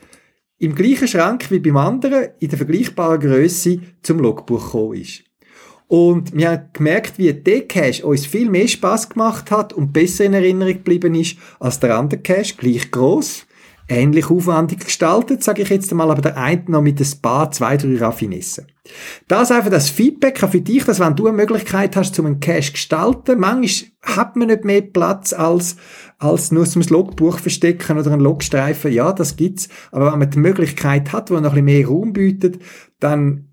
im 0.58 0.76
gleichen 0.76 1.08
Schrank 1.08 1.50
wie 1.50 1.58
beim 1.58 1.76
anderen 1.76 2.28
in 2.38 2.48
der 2.48 2.56
vergleichbaren 2.56 3.18
Größe 3.18 3.80
zum 4.02 4.20
Logbuch 4.20 4.64
gekommen 4.64 4.94
ist. 4.94 5.24
Und 5.92 6.34
wir 6.34 6.52
haben 6.52 6.70
gemerkt, 6.72 7.18
wie 7.18 7.30
der 7.34 7.68
Cache 7.68 8.06
uns 8.06 8.24
viel 8.24 8.48
mehr 8.48 8.66
Spaß 8.66 9.10
gemacht 9.10 9.50
hat 9.50 9.74
und 9.74 9.92
besser 9.92 10.24
in 10.24 10.32
Erinnerung 10.32 10.72
geblieben 10.72 11.14
ist 11.14 11.36
als 11.60 11.80
der 11.80 11.98
andere 11.98 12.22
Cache, 12.22 12.54
gleich 12.56 12.90
groß, 12.90 13.44
ähnlich 13.90 14.30
aufwendig 14.30 14.86
gestaltet, 14.86 15.44
sage 15.44 15.60
ich 15.60 15.68
jetzt 15.68 15.90
einmal, 15.90 16.10
aber 16.10 16.22
der 16.22 16.38
eine 16.38 16.64
noch 16.68 16.80
mit 16.80 16.98
ein 16.98 17.20
paar, 17.20 17.50
zwei, 17.50 17.76
drei 17.76 17.98
Raffinessen. 17.98 18.68
Das 19.28 19.50
einfach 19.50 19.68
das 19.68 19.90
Feedback 19.90 20.38
für 20.38 20.62
dich, 20.62 20.82
dass 20.84 20.98
wenn 20.98 21.14
du 21.14 21.26
eine 21.26 21.36
Möglichkeit 21.36 21.94
hast, 21.94 22.14
zum 22.14 22.24
einen 22.24 22.40
Cache 22.40 22.62
zu 22.62 22.72
gestalten, 22.72 23.38
manchmal 23.38 23.90
hat 24.00 24.34
man 24.36 24.48
nicht 24.48 24.64
mehr 24.64 24.80
Platz 24.80 25.34
als, 25.34 25.76
als 26.16 26.52
nur 26.52 26.64
zum 26.64 26.80
Logbuch 26.80 27.38
verstecken 27.38 27.98
oder 27.98 28.12
einen 28.12 28.22
Logstreifen. 28.22 28.94
Ja, 28.94 29.12
das 29.12 29.36
gibt's. 29.36 29.68
Aber 29.90 30.10
wenn 30.10 30.20
man 30.20 30.30
die 30.30 30.38
Möglichkeit 30.38 31.12
hat, 31.12 31.30
wo 31.30 31.34
noch 31.34 31.52
ein 31.52 31.62
bisschen 31.62 31.64
mehr 31.66 31.86
Raum 31.86 32.14
bietet, 32.14 32.62
dann 32.98 33.50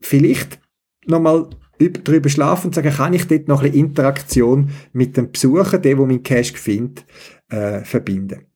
vielleicht 0.00 0.58
nochmal 1.06 1.48
drüber 1.78 2.28
schlafen 2.28 2.68
und 2.68 2.74
sagen, 2.74 2.90
kann 2.90 3.14
ich 3.14 3.26
dort 3.26 3.48
noch 3.48 3.62
ein 3.62 3.70
bisschen 3.70 3.86
Interaktion 3.86 4.70
mit 4.92 5.16
dem 5.16 5.30
Besucher, 5.30 5.78
der, 5.78 5.98
wo 5.98 6.06
mein 6.06 6.22
Cash 6.22 6.52
findet, 6.52 7.04
äh, 7.50 7.80
verbinden. 7.84 8.48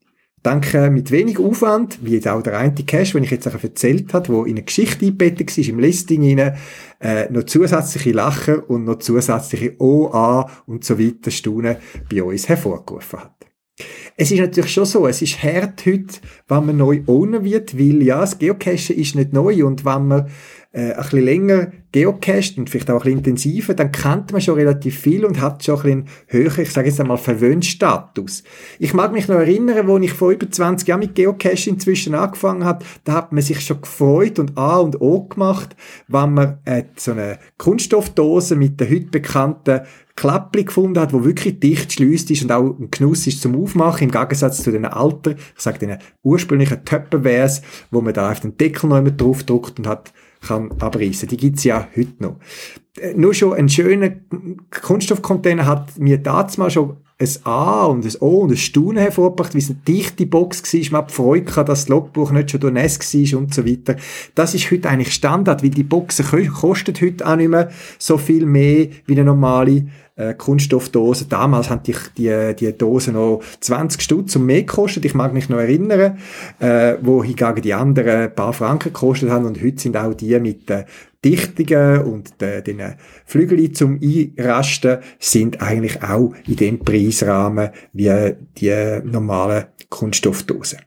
Danke 0.42 0.90
mit 0.90 1.12
wenig 1.12 1.38
Aufwand, 1.38 2.00
wie 2.02 2.14
jetzt 2.14 2.26
auch 2.26 2.42
der 2.42 2.58
eine 2.58 2.74
Cash, 2.74 3.12
den 3.12 3.22
ich 3.22 3.30
jetzt 3.30 3.46
auch 3.46 3.62
erzählt 3.62 4.12
habe, 4.12 4.28
wo 4.28 4.42
in 4.42 4.56
eine 4.56 4.64
Geschichte 4.64 5.06
eingebettet 5.06 5.56
war, 5.56 5.68
im 5.68 5.78
Listing 5.78 6.40
rein, 6.40 6.56
äh, 7.00 7.30
noch 7.30 7.44
zusätzliche 7.44 8.10
Lachen 8.10 8.58
und 8.58 8.84
noch 8.84 8.98
zusätzliche 8.98 9.80
OA 9.80 10.50
und 10.66 10.84
so 10.84 10.98
weiter 10.98 11.30
Stunden 11.30 11.76
bei 12.10 12.24
uns 12.24 12.48
hervorgerufen 12.48 13.20
hat. 13.20 13.42
Es 14.16 14.30
ist 14.32 14.40
natürlich 14.40 14.72
schon 14.72 14.84
so, 14.84 15.06
es 15.06 15.22
ist 15.22 15.42
hart 15.42 15.86
heute, 15.86 16.18
wenn 16.48 16.66
man 16.66 16.76
neu 16.76 17.02
ownen 17.06 17.44
wird, 17.44 17.78
weil 17.78 18.02
ja, 18.02 18.20
das 18.20 18.38
Geocachen 18.38 18.96
ist 18.96 19.14
nicht 19.14 19.32
neu 19.32 19.64
und 19.64 19.84
wenn 19.84 20.08
man 20.08 20.28
äh, 20.72 20.92
ein 20.92 21.02
bisschen 21.02 21.24
länger 21.24 21.72
geocached 21.92 22.56
und 22.56 22.70
vielleicht 22.70 22.90
auch 22.90 22.94
ein 22.94 23.00
bisschen 23.00 23.18
intensiver, 23.18 23.74
dann 23.74 23.92
kennt 23.92 24.32
man 24.32 24.40
schon 24.40 24.54
relativ 24.54 24.98
viel 24.98 25.26
und 25.26 25.40
hat 25.40 25.62
schon 25.62 25.76
ein 25.82 26.04
bisschen 26.04 26.04
höher, 26.28 26.58
ich 26.58 26.72
sage 26.72 26.88
jetzt 26.88 26.98
einmal, 27.00 27.18
Verwöhnstatus. 27.18 28.42
Ich 28.78 28.94
mag 28.94 29.12
mich 29.12 29.28
noch 29.28 29.36
erinnern, 29.36 29.86
wo 29.86 29.98
ich 29.98 30.12
vor 30.12 30.30
über 30.30 30.50
20 30.50 30.88
Jahren 30.88 31.00
mit 31.00 31.14
Geocache 31.14 31.68
inzwischen 31.68 32.14
angefangen 32.14 32.64
habe, 32.64 32.84
da 33.04 33.12
hat 33.12 33.32
man 33.32 33.42
sich 33.42 33.60
schon 33.60 33.82
gefreut 33.82 34.38
und 34.38 34.56
A 34.56 34.78
und 34.78 35.00
O 35.02 35.24
gemacht, 35.24 35.76
wenn 36.08 36.32
man 36.32 36.58
äh, 36.64 36.84
so 36.96 37.12
eine 37.12 37.38
Kunststoffdose 37.58 38.56
mit 38.56 38.80
der 38.80 38.88
heute 38.88 39.06
bekannten 39.06 39.80
Klappli 40.16 40.64
gefunden 40.64 41.00
hat, 41.00 41.12
wo 41.12 41.24
wirklich 41.24 41.58
dicht 41.58 41.92
schließt 41.92 42.30
ist 42.30 42.42
und 42.42 42.52
auch 42.52 42.78
ein 42.78 42.90
Genuss 42.90 43.26
ist 43.26 43.40
zum 43.40 43.60
Aufmachen, 43.60 44.04
im 44.04 44.10
Gegensatz 44.10 44.62
zu 44.62 44.70
den 44.70 44.84
alten, 44.84 45.36
ich 45.36 45.62
sage 45.62 45.78
den 45.78 45.98
ursprünglichen 46.22 46.84
Tupperwares, 46.84 47.62
wo 47.90 48.00
man 48.00 48.12
da 48.12 48.30
auf 48.30 48.40
den 48.40 48.56
Deckel 48.56 48.88
noch 48.88 48.98
immer 48.98 49.10
drauf 49.10 49.44
druckt 49.44 49.78
und 49.78 49.86
hat 49.86 50.12
kann 50.46 50.70
abreißen. 50.78 51.28
Die 51.28 51.36
gibt's 51.36 51.64
ja 51.64 51.88
heute 51.96 52.14
noch. 52.18 52.36
Äh, 52.98 53.14
nur 53.14 53.34
schon 53.34 53.54
ein 53.54 53.68
schöner 53.68 54.10
Kunststoffcontainer 54.70 55.66
hat 55.66 55.98
mir 55.98 56.18
damals 56.18 56.58
mal 56.58 56.70
schon 56.70 56.96
ein 57.18 57.28
A 57.44 57.84
und 57.84 58.04
ein 58.04 58.12
O 58.20 58.40
und 58.40 58.50
ein 58.50 58.56
Staunen 58.56 58.98
hervorgebracht, 58.98 59.54
wie 59.54 59.58
es 59.58 59.70
eine 59.70 59.78
dichte 59.86 60.26
Box 60.26 60.62
war, 60.74 60.80
man 60.90 61.02
hat 61.02 61.12
Freude 61.12 61.44
dass 61.44 61.64
das 61.64 61.88
Logbuch 61.88 62.32
nicht 62.32 62.50
schon 62.50 62.60
durchnässt 62.60 63.14
war 63.14 63.38
und 63.38 63.54
so 63.54 63.66
weiter. 63.66 63.96
Das 64.34 64.54
ist 64.54 64.70
heute 64.70 64.88
eigentlich 64.88 65.14
Standard, 65.14 65.62
weil 65.62 65.70
die 65.70 65.84
Boxen 65.84 66.26
kosten 66.52 66.94
heute 67.00 67.26
auch 67.26 67.36
nicht 67.36 67.48
mehr 67.48 67.70
so 67.98 68.18
viel 68.18 68.44
mehr 68.44 68.88
wie 69.06 69.12
eine 69.12 69.24
normale 69.24 69.86
äh, 70.16 70.34
Kunststoffdosen. 70.34 71.28
Damals 71.28 71.70
haben 71.70 71.82
die, 71.82 71.94
die, 72.16 72.54
die 72.58 72.76
Dosen 72.76 73.14
noch 73.14 73.40
20 73.60 74.00
Stutz 74.00 74.36
und 74.36 74.46
mehr 74.46 74.62
gekostet. 74.62 75.04
Ich 75.04 75.14
mag 75.14 75.32
mich 75.32 75.48
noch 75.48 75.58
erinnern, 75.58 76.18
äh, 76.58 76.96
wo 77.00 77.22
hingegen 77.24 77.62
die 77.62 77.74
anderen 77.74 78.22
ein 78.22 78.34
paar 78.34 78.52
Franken 78.52 78.92
gekostet 78.92 79.30
haben. 79.30 79.46
Und 79.46 79.62
heute 79.62 79.80
sind 79.80 79.96
auch 79.96 80.14
die 80.14 80.38
mit 80.38 80.68
den 80.68 80.84
Dichtungen 81.24 82.02
und 82.02 82.40
den, 82.40 82.64
den 82.64 82.94
Flügeln 83.24 83.74
zum 83.74 84.00
Einrasten 84.02 84.98
sind 85.18 85.62
eigentlich 85.62 86.02
auch 86.02 86.34
in 86.46 86.56
dem 86.56 86.78
Preisrahmen 86.80 87.70
wie 87.92 88.34
die 88.58 89.00
normalen 89.04 89.66
Kunststoffdosen. 89.88 90.80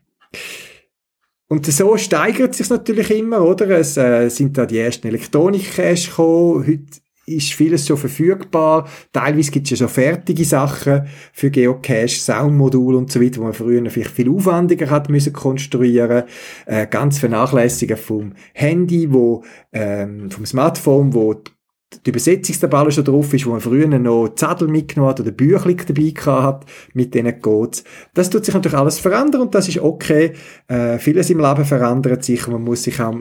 Und 1.48 1.64
so 1.66 1.96
steigert 1.96 2.54
sich 2.54 2.68
natürlich 2.70 3.10
immer, 3.12 3.40
oder? 3.40 3.70
Es 3.70 3.96
äh, 3.96 4.28
sind 4.28 4.58
da 4.58 4.66
die 4.66 4.78
ersten 4.78 5.06
Elektronik-Cash 5.06 6.08
gekommen. 6.10 6.66
Heute 6.66 7.00
ist 7.26 7.52
vieles 7.54 7.86
schon 7.86 7.96
verfügbar. 7.96 8.88
Teilweise 9.12 9.50
gibt 9.50 9.66
es 9.66 9.72
ja 9.72 9.76
schon 9.76 9.88
fertige 9.88 10.44
Sachen 10.44 11.06
für 11.32 11.50
Geocache, 11.50 12.08
Soundmodul 12.08 12.94
und 12.94 13.10
so 13.10 13.20
weiter, 13.20 13.38
wo 13.38 13.44
man 13.44 13.52
früher 13.52 13.90
vielleicht 13.90 14.12
viel 14.12 14.30
aufwendiger 14.30 14.88
hat 14.90 15.10
müssen 15.10 15.32
konstruieren. 15.32 16.24
Äh, 16.66 16.86
ganz 16.86 17.18
vernachlässigen 17.18 17.96
vom 17.96 18.32
Handy, 18.54 19.12
wo 19.12 19.44
ähm, 19.72 20.30
vom 20.30 20.46
Smartphone, 20.46 21.12
wo 21.14 21.34
die 21.34 21.55
Übersetzungstabelle 22.04 22.90
schon 22.90 23.04
drauf 23.04 23.32
ist, 23.32 23.46
wo 23.46 23.50
man 23.50 23.60
früher 23.60 23.86
noch 23.86 24.34
Zettel 24.34 24.68
mitgenommen 24.68 25.10
hat 25.10 25.20
oder 25.20 25.30
Büchlein 25.30 25.76
dabei 25.86 26.12
hat, 26.24 26.66
mit 26.94 27.14
denen 27.14 27.40
geht's. 27.40 27.84
Das 28.14 28.28
tut 28.30 28.44
sich 28.44 28.54
natürlich 28.54 28.76
alles 28.76 28.98
verändern 28.98 29.42
und 29.42 29.54
das 29.54 29.68
ist 29.68 29.78
okay. 29.78 30.32
Äh, 30.68 30.98
vieles 30.98 31.30
im 31.30 31.40
Leben 31.40 31.64
verändert 31.64 32.24
sich 32.24 32.46
und 32.46 32.54
man 32.54 32.62
muss 32.64 32.82
sich 32.82 33.00
auch 33.00 33.16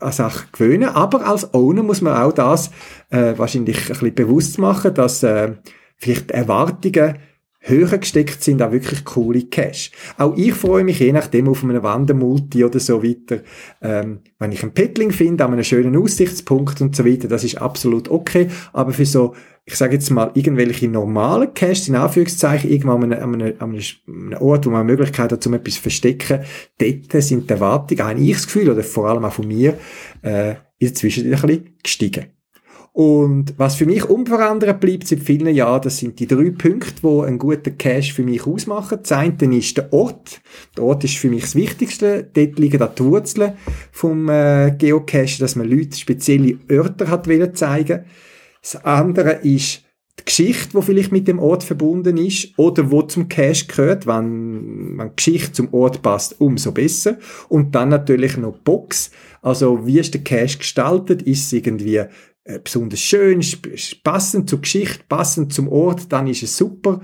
an 0.00 0.12
Sachen 0.12 0.48
gewöhnen. 0.52 0.90
Aber 0.90 1.26
als 1.26 1.54
Owner 1.54 1.82
muss 1.82 2.02
man 2.02 2.14
auch 2.14 2.32
das 2.32 2.70
äh, 3.10 3.34
wahrscheinlich 3.36 3.80
ein 3.82 3.88
bisschen 3.88 4.14
bewusst 4.14 4.58
machen, 4.58 4.94
dass 4.94 5.22
äh, 5.22 5.52
vielleicht 5.96 6.30
Erwartungen 6.30 7.18
höher 7.60 7.98
gesteckt 7.98 8.42
sind 8.42 8.62
auch 8.62 8.72
wirklich 8.72 9.04
coole 9.04 9.42
Cash. 9.42 9.90
Auch 10.16 10.36
ich 10.36 10.54
freue 10.54 10.84
mich 10.84 10.98
je 10.98 11.12
nachdem 11.12 11.48
auf 11.48 11.62
einem 11.62 11.82
Wandermulti 11.82 12.64
oder 12.64 12.80
so 12.80 13.02
weiter. 13.02 13.42
Ähm, 13.82 14.20
wenn 14.38 14.52
ich 14.52 14.62
einen 14.62 14.72
Petling 14.72 15.12
finde, 15.12 15.44
an 15.44 15.52
einem 15.52 15.64
schönen 15.64 15.96
Aussichtspunkt 15.96 16.80
und 16.80 16.96
so 16.96 17.04
weiter, 17.04 17.28
das 17.28 17.44
ist 17.44 17.60
absolut 17.60 18.10
okay. 18.10 18.48
Aber 18.72 18.92
für 18.92 19.04
so, 19.04 19.34
ich 19.66 19.76
sage 19.76 19.94
jetzt 19.94 20.10
mal, 20.10 20.30
irgendwelche 20.34 20.88
normalen 20.88 21.52
Caches, 21.52 21.88
in 21.88 21.96
Anführungszeichen, 21.96 22.70
irgendwann 22.70 23.12
an 23.12 23.34
einem, 23.34 23.54
an 23.58 23.78
einem 23.78 24.32
Ort, 24.40 24.66
wo 24.66 24.70
man 24.70 24.80
eine 24.80 24.90
Möglichkeit 24.90 25.30
hat, 25.30 25.46
um 25.46 25.54
etwas 25.54 25.74
zu 25.74 25.82
verstecken, 25.82 26.40
dort 26.78 27.22
sind 27.22 27.48
die 27.48 27.52
Erwartungen, 27.52 28.04
habe 28.04 28.20
ich 28.20 28.32
das 28.32 28.46
Gefühl, 28.46 28.70
oder 28.70 28.82
vor 28.82 29.08
allem 29.08 29.24
auch 29.24 29.32
von 29.32 29.46
mir, 29.46 29.78
äh, 30.22 30.54
inzwischen 30.78 31.26
ein 31.26 31.30
bisschen 31.30 31.76
gestiegen. 31.82 32.39
Und 32.92 33.54
was 33.56 33.76
für 33.76 33.86
mich 33.86 34.04
unverändert 34.04 34.80
bleibt 34.80 35.06
seit 35.06 35.20
vielen 35.20 35.54
Jahren, 35.54 35.82
das 35.82 35.98
sind 35.98 36.18
die 36.18 36.26
drei 36.26 36.50
Punkte, 36.50 37.02
die 37.02 37.26
einen 37.26 37.38
guten 37.38 37.78
Cache 37.78 38.12
für 38.12 38.24
mich 38.24 38.46
ausmachen. 38.46 38.98
Das 39.02 39.12
eine 39.12 39.56
ist 39.56 39.76
der 39.76 39.92
Ort. 39.92 40.40
Der 40.76 40.84
Ort 40.84 41.04
ist 41.04 41.16
für 41.16 41.28
mich 41.28 41.42
das 41.42 41.54
Wichtigste. 41.54 42.28
Dort 42.32 42.58
liegen 42.58 42.82
auch 42.82 42.94
die 42.94 43.04
Wurzeln 43.04 43.52
vom 43.92 44.28
äh, 44.28 44.74
Geocache, 44.76 45.38
dass 45.38 45.54
man 45.54 45.68
Leute 45.68 45.96
spezielle 45.96 46.58
Örter 46.68 47.08
hat 47.08 47.28
wollen 47.28 47.54
zeigen. 47.54 48.04
Das 48.60 48.84
andere 48.84 49.34
ist 49.42 49.84
die 50.18 50.24
Geschichte, 50.24 50.76
die 50.76 50.82
vielleicht 50.82 51.12
mit 51.12 51.28
dem 51.28 51.38
Ort 51.38 51.64
verbunden 51.64 52.16
ist 52.16 52.58
oder 52.58 52.90
wo 52.90 53.02
zum 53.02 53.28
Cache 53.28 53.66
gehört. 53.66 54.06
Wenn, 54.06 54.98
wenn 54.98 55.08
die 55.10 55.16
Geschichte 55.16 55.52
zum 55.52 55.72
Ort 55.72 56.02
passt, 56.02 56.40
umso 56.40 56.72
besser. 56.72 57.18
Und 57.48 57.74
dann 57.74 57.88
natürlich 57.88 58.36
noch 58.36 58.54
die 58.54 58.60
Box. 58.64 59.12
Also, 59.42 59.86
wie 59.86 59.98
ist 59.98 60.12
der 60.12 60.22
Cache 60.22 60.58
gestaltet? 60.58 61.22
Ist 61.22 61.46
es 61.46 61.52
irgendwie 61.52 62.02
besonders 62.64 63.00
schön, 63.00 63.44
passend 64.02 64.50
zur 64.50 64.60
Geschichte, 64.60 65.04
passend 65.08 65.52
zum 65.52 65.68
Ort, 65.68 66.12
dann 66.12 66.26
ist 66.26 66.42
es 66.42 66.56
super. 66.56 67.00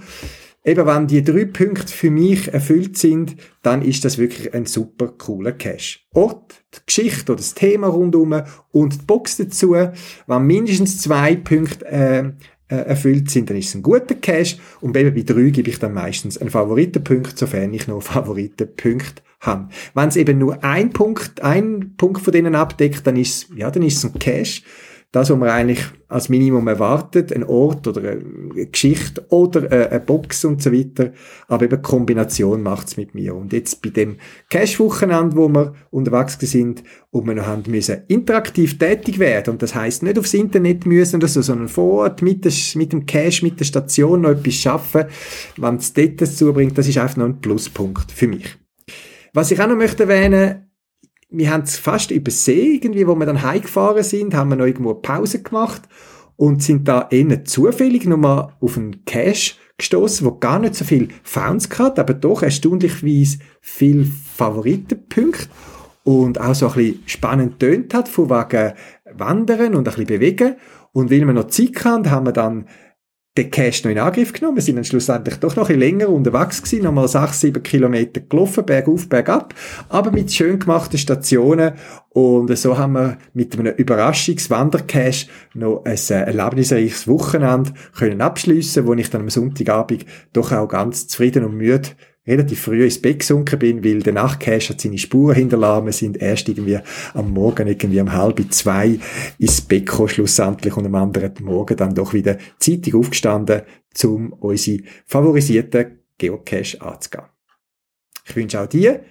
Eben, 0.67 0.85
wenn 0.85 1.07
die 1.07 1.23
drei 1.23 1.45
Punkte 1.45 1.93
für 1.93 2.11
mich 2.11 2.53
erfüllt 2.53 2.99
sind, 2.99 3.37
dann 3.63 3.83
ist 3.83 4.05
das 4.05 4.19
wirklich 4.19 4.53
ein 4.53 4.67
super 4.67 5.15
cooler 5.17 5.53
Cache. 5.53 6.01
Ort, 6.13 6.65
die 6.75 6.81
Geschichte 6.85 7.31
oder 7.31 7.41
das 7.41 7.55
Thema 7.55 7.87
rundum 7.87 8.43
und 8.73 8.95
die 8.95 9.05
Box 9.07 9.37
dazu. 9.37 9.77
Wenn 10.27 10.43
mindestens 10.43 11.01
zwei 11.01 11.37
Punkte 11.37 11.87
äh, 11.87 12.19
äh, 12.69 12.79
erfüllt 12.79 13.31
sind, 13.31 13.49
dann 13.49 13.57
ist 13.57 13.69
es 13.69 13.75
ein 13.77 13.83
guter 13.83 14.17
Cache. 14.17 14.57
Und 14.81 14.97
eben 14.97 15.15
bei 15.15 15.23
drei 15.23 15.51
gebe 15.51 15.71
ich 15.71 15.79
dann 15.79 15.95
meistens 15.95 16.37
einen 16.37 16.51
Favoritenpunkt, 16.51 17.39
sofern 17.39 17.73
ich 17.73 17.87
noch 17.87 18.03
Favoritenpunkt 18.03 19.23
habe. 19.39 19.69
Wenn 19.95 20.09
es 20.09 20.17
eben 20.17 20.37
nur 20.37 20.65
ein 20.65 20.91
Punkt, 20.91 21.43
ein 21.43 21.95
Punkt 21.97 22.23
von 22.23 22.33
denen 22.33 22.57
abdeckt, 22.57 23.07
dann 23.07 23.15
ist 23.15 23.51
ja, 23.55 23.71
dann 23.71 23.85
ist 23.85 23.99
es 23.99 24.05
ein 24.05 24.19
Cache 24.19 24.63
das, 25.13 25.31
was 25.31 25.39
man 25.39 25.49
eigentlich 25.49 25.83
als 26.09 26.29
Minimum 26.29 26.69
erwartet, 26.69 27.33
ein 27.33 27.43
Ort 27.45 27.87
oder 27.87 28.11
eine 28.11 28.67
Geschichte 28.67 29.25
oder 29.31 29.91
eine 29.91 30.01
Box 30.01 30.45
und 30.45 30.63
so 30.63 30.73
weiter. 30.73 31.13
Aber 31.49 31.65
eben 31.65 31.81
Kombination 31.81 32.63
macht's 32.63 32.97
mit 32.97 33.15
mir. 33.15 33.35
Und 33.35 33.53
jetzt 33.53 33.81
bei 33.83 33.89
dem 33.89 34.17
Cash-Wochenende, 34.51 35.37
wo 35.37 35.49
wir 35.49 35.75
unterwegs 35.91 36.39
sind 36.41 36.83
und 37.11 37.27
wir 37.27 37.35
noch 37.35 37.47
haben 37.47 37.63
müssen 37.71 38.03
interaktiv 38.09 38.79
tätig 38.79 39.19
werden. 39.19 39.53
Und 39.53 39.63
das 39.63 39.75
heißt 39.75 40.03
nicht 40.03 40.19
aufs 40.19 40.35
Internet 40.35 40.85
müssen 40.85 41.17
oder 41.17 41.29
so, 41.29 41.41
sondern 41.41 41.69
vor 41.69 42.03
Ort 42.03 42.21
mit 42.21 42.45
dem 42.45 43.07
Cash, 43.07 43.43
mit 43.43 43.59
der 43.59 43.65
Station 43.65 44.21
noch 44.21 44.31
etwas 44.31 44.55
schaffen. 44.55 45.05
Wenn 45.57 45.77
es 45.77 45.93
dort 45.93 46.21
dazu 46.21 46.53
bringt, 46.53 46.77
das 46.77 46.89
ist 46.89 46.99
einfach 46.99 47.17
noch 47.17 47.27
ein 47.27 47.41
Pluspunkt 47.41 48.13
für 48.13 48.29
mich. 48.29 48.57
Was 49.33 49.51
ich 49.51 49.61
auch 49.61 49.69
noch 49.69 49.77
möchte 49.77 50.05
erwähnen, 50.05 50.66
wir 51.29 51.51
haben 51.51 51.65
es 51.65 51.77
fast 51.77 52.11
übersehen, 52.11 52.75
irgendwie, 52.75 53.07
wo 53.07 53.15
wir 53.15 53.27
dann 53.27 53.43
heimgefahren 53.43 54.03
sind, 54.03 54.35
haben 54.35 54.51
wir 54.51 54.57
noch 54.57 54.67
irgendwo 54.67 54.95
Pause 54.95 55.43
gemacht 55.43 55.83
und 56.37 56.63
sind 56.63 56.87
da 56.87 57.09
eher 57.11 57.45
zufällig 57.45 58.07
nochmal 58.07 58.53
auf 58.61 58.77
einen 58.77 59.05
Cache 59.05 59.55
gestoßen, 59.79 60.27
wo 60.27 60.33
gar 60.39 60.59
nicht 60.59 60.75
so 60.75 60.85
viel 60.85 61.09
Founds 61.23 61.69
hat, 61.79 61.99
aber 61.99 62.15
doch 62.15 62.43
erstaunlichweise 62.43 63.39
viel 63.61 64.07
Favoritenpunkte 64.37 65.49
und 66.05 66.41
auch 66.41 66.55
so 66.55 66.69
ein 66.69 66.75
bisschen 66.75 67.03
spannend 67.07 67.59
tönt 67.59 67.93
hat, 67.93 68.09
von 68.09 68.31
wegen 68.31 68.75
Wandern 69.13 69.75
und 69.75 69.81
ein 69.81 69.85
bisschen 69.85 70.07
bewegen. 70.07 70.55
Und 70.93 71.11
weil 71.11 71.27
wir 71.27 71.33
noch 71.33 71.49
Zeit 71.49 71.85
hatten, 71.85 72.11
haben 72.11 72.27
wir 72.27 72.33
dann 72.33 72.67
den 73.37 73.51
Cache 73.51 73.83
noch 73.85 73.91
in 73.91 73.99
Angriff 73.99 74.33
genommen. 74.33 74.57
Wir 74.57 74.63
sind 74.63 74.77
dann 74.77 74.85
schlussendlich 74.85 75.37
doch 75.37 75.57
noch 75.57 75.69
ein 75.69 75.79
bisschen 75.79 75.99
länger 75.99 76.09
unterwegs 76.09 76.63
gewesen, 76.63 76.85
nochmal 76.85 77.09
sechs, 77.09 77.41
sieben 77.41 77.63
Kilometer 77.63 78.21
gelaufen, 78.21 78.65
bergauf, 78.65 79.09
bergab, 79.09 79.55
aber 79.89 80.11
mit 80.11 80.33
schön 80.33 80.59
gemachten 80.59 80.99
Stationen 80.99 81.73
und 82.11 82.57
so 82.57 82.79
haben 82.79 82.95
wir 82.95 83.19
mit 83.35 83.59
einem 83.59 83.75
Überraschungswandercache 83.75 85.27
noch 85.55 85.85
ein 85.85 85.97
äh, 85.97 86.13
erlebnisreiches 86.15 87.07
Wochenende 87.09 87.73
können 87.97 88.23
abschliessen, 88.23 88.87
wo 88.87 88.95
ich 88.95 89.11
dann 89.11 89.23
am 89.23 89.31
Sonntagabend 89.31 90.07
doch 90.33 90.53
auch 90.53 90.69
ganz 90.69 91.09
zufrieden 91.09 91.45
und 91.45 91.57
müde 91.57 91.91
relativ 92.27 92.61
früh 92.61 92.85
ins 92.85 93.01
Bett 93.01 93.21
gesunken 93.21 93.59
bin, 93.59 93.85
weil 93.85 94.01
der 94.01 94.13
Nachtcache 94.13 94.71
hat 94.71 94.81
seine 94.81 94.99
Spuren 94.99 95.37
hinterlassen. 95.37 95.87
Wir 95.87 95.93
sind 95.93 96.17
erst 96.17 96.49
irgendwie 96.49 96.79
am 97.15 97.33
Morgen 97.33 97.69
irgendwie 97.69 98.01
um 98.01 98.13
halb 98.13 98.41
zwei 98.53 98.99
ins 99.39 99.61
Bett 99.61 99.87
gekommen, 99.87 100.09
schlussendlich, 100.09 100.77
und 100.77 100.87
am 100.87 100.95
anderen 100.95 101.33
Morgen 101.41 101.77
dann 101.77 101.95
doch 101.95 102.13
wieder 102.13 102.39
zeitig 102.59 102.95
aufgestanden, 102.95 103.63
um 104.05 104.33
unsere 104.33 104.83
favorisierten 105.07 106.01
Geocache 106.19 106.81
anzugehen. 106.81 107.25
Ich 108.29 108.35
wünsche 108.35 108.61
auch 108.61 108.67
dir 108.67 109.05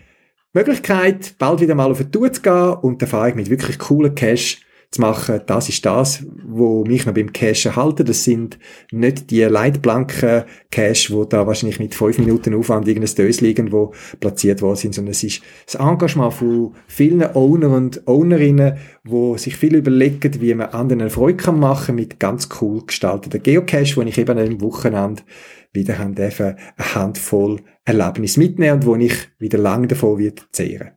Möglichkeit, 0.54 1.36
bald 1.38 1.60
wieder 1.60 1.76
mal 1.76 1.92
auf 1.92 2.00
eine 2.00 2.10
Tour 2.10 2.32
zu 2.32 2.42
gehen 2.42 2.74
und 2.82 3.02
die 3.02 3.06
Erfahrung 3.06 3.36
mit 3.36 3.50
wirklich 3.50 3.78
coolen 3.78 4.16
Cache 4.16 4.58
zu 4.96 5.02
machen. 5.02 5.42
Das 5.46 5.70
ist 5.70 5.86
das, 5.86 6.26
wo 6.48 6.84
mich 6.86 7.06
noch 7.06 7.14
beim 7.14 7.32
Cache 7.32 7.76
halten. 7.76 8.06
Das 8.06 8.24
sind 8.24 8.58
nicht 8.92 9.30
die 9.32 9.44
leitblanken 9.44 10.44
Cache, 10.72 11.14
wo 11.14 11.26
da 11.26 11.46
wahrscheinlich 11.46 11.80
mit 11.80 11.96
fünf 11.96 12.18
Minuten 12.18 12.54
Aufwand 12.54 12.88
irgendein 12.88 13.32
liegen, 13.40 13.72
wo 13.72 13.94
platziert 14.20 14.62
worden 14.62 14.78
sind, 14.78 14.96
sondern 14.96 15.12
es 15.12 15.24
ist 15.24 15.42
das 15.66 15.76
Engagement 15.76 16.34
von 16.34 16.74
vielen 16.88 17.24
Owner 17.36 17.70
und 17.70 18.02
Ownerinnen, 18.08 18.78
wo 19.04 19.38
sich 19.38 19.56
viel 19.56 19.76
überlegen, 19.76 20.42
wie 20.42 20.54
man 20.54 20.70
anderen 20.70 21.10
Freude 21.10 21.38
kann 21.38 21.60
machen 21.60 21.96
mit 21.96 22.20
ganz 22.20 22.50
cool 22.60 22.84
gestalteten 22.86 23.44
Geocache, 23.44 23.96
wo 23.96 24.02
ich 24.02 24.18
eben 24.18 24.38
am 24.38 24.62
Wochenende 24.62 25.24
wieder 25.74 25.98
haben 25.98 26.16
eine 26.18 26.56
Handvoll 26.80 27.62
Erlebnis 27.84 28.38
mitnehmen 28.38 28.78
und 28.78 28.86
wo 28.86 28.96
ich 28.96 29.30
wieder 29.38 29.58
lange 29.58 29.88
davon 29.88 30.18
wird 30.18 30.48
zehren. 30.52 30.95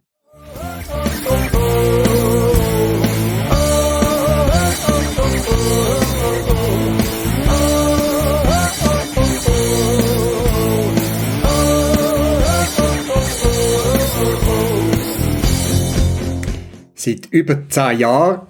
Seit 17.01 17.26
über 17.26 17.68
zehn 17.68 18.01
Jahren 18.01 18.49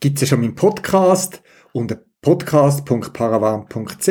gibt 0.00 0.16
es 0.16 0.22
ja 0.22 0.26
schon 0.26 0.40
meinen 0.40 0.56
Podcast 0.56 1.40
unter 1.72 2.00
podcast.paravan.ch. 2.20 4.08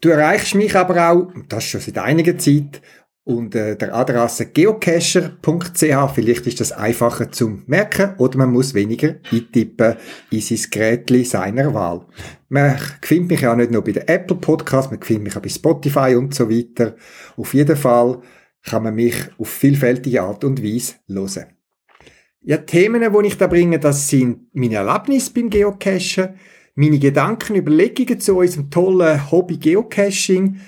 Du 0.00 0.08
erreichst 0.08 0.54
mich 0.54 0.74
aber 0.74 1.10
auch, 1.10 1.26
und 1.34 1.52
das 1.52 1.64
schon 1.64 1.82
seit 1.82 1.98
einiger 1.98 2.38
Zeit, 2.38 2.80
unter 3.24 3.74
der 3.74 3.94
Adresse 3.94 4.46
geocacher.ch. 4.46 6.14
Vielleicht 6.14 6.46
ist 6.46 6.60
das 6.60 6.72
einfacher 6.72 7.30
zum 7.30 7.64
merken 7.66 8.14
oder 8.16 8.38
man 8.38 8.50
muss 8.50 8.72
weniger 8.72 9.16
eintippen 9.30 9.96
in 10.30 10.40
sein 10.40 10.70
Gerät 10.70 11.26
seiner 11.26 11.74
Wahl. 11.74 12.06
Man 12.48 12.78
findet 13.02 13.30
mich 13.30 13.46
auch 13.46 13.56
nicht 13.56 13.72
nur 13.72 13.84
bei 13.84 13.92
den 13.92 14.08
Apple 14.08 14.38
Podcasts, 14.38 14.90
man 14.90 15.02
findet 15.02 15.24
mich 15.24 15.36
auch 15.36 15.42
bei 15.42 15.50
Spotify 15.50 16.14
und 16.16 16.34
so 16.34 16.48
weiter. 16.48 16.96
Auf 17.36 17.52
jeden 17.52 17.76
Fall 17.76 18.22
kann 18.62 18.84
man 18.84 18.94
mich 18.94 19.16
auf 19.36 19.50
vielfältige 19.50 20.22
Art 20.22 20.44
und 20.44 20.62
Weise 20.62 20.94
hören. 21.06 21.58
Ja, 22.44 22.56
Themen, 22.56 23.02
die 23.02 23.26
ich 23.28 23.38
da 23.38 23.46
bringe, 23.46 23.78
das 23.78 24.08
sind 24.08 24.48
meine 24.52 24.74
Erlebnisse 24.74 25.32
beim 25.32 25.48
Geocachen, 25.48 26.30
meine 26.74 26.98
Gedanken, 26.98 27.54
Überlegungen 27.54 28.18
zu 28.18 28.36
unserem 28.36 28.68
tollen 28.68 29.30
Hobby 29.30 29.58
Geocaching, 29.58 30.58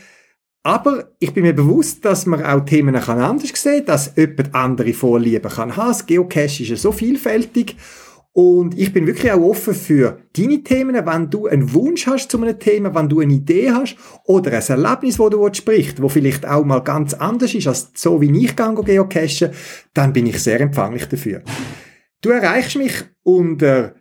aber 0.62 1.10
ich 1.18 1.34
bin 1.34 1.42
mir 1.42 1.52
bewusst, 1.52 2.04
dass 2.04 2.26
man 2.26 2.44
auch 2.44 2.64
Themen 2.64 2.94
kann 2.94 3.18
anders 3.18 3.50
sehen, 3.60 3.84
dass 3.84 4.14
jemand 4.16 4.54
andere 4.54 4.94
Vorlieben 4.94 5.50
kann 5.50 5.76
haben. 5.76 5.88
Das 5.88 6.06
Geocache 6.06 6.62
ist 6.62 6.68
ja 6.68 6.76
so 6.76 6.92
vielfältig. 6.92 7.76
Und 8.36 8.76
ich 8.76 8.92
bin 8.92 9.06
wirklich 9.06 9.30
auch 9.30 9.42
offen 9.42 9.74
für 9.74 10.18
deine 10.36 10.64
Themen, 10.64 11.06
wenn 11.06 11.30
du 11.30 11.46
einen 11.46 11.72
Wunsch 11.72 12.08
hast 12.08 12.32
zu 12.32 12.42
einem 12.42 12.58
Thema, 12.58 12.92
wenn 12.92 13.08
du 13.08 13.20
eine 13.20 13.32
Idee 13.32 13.70
hast 13.70 13.94
oder 14.24 14.52
ein 14.52 14.60
Erlebnis, 14.60 15.20
wo 15.20 15.28
du 15.28 15.48
sprichst, 15.52 16.02
wo 16.02 16.08
vielleicht 16.08 16.44
auch 16.44 16.64
mal 16.64 16.80
ganz 16.80 17.14
anders 17.14 17.54
ist 17.54 17.68
als 17.68 17.92
so, 17.94 18.20
wie 18.20 18.44
ich 18.44 18.56
gehe 18.56 18.74
geocachen, 18.74 19.50
dann 19.94 20.12
bin 20.12 20.26
ich 20.26 20.42
sehr 20.42 20.60
empfänglich 20.60 21.06
dafür. 21.06 21.42
Du 22.22 22.30
erreichst 22.30 22.76
mich 22.76 23.04
unter 23.22 23.94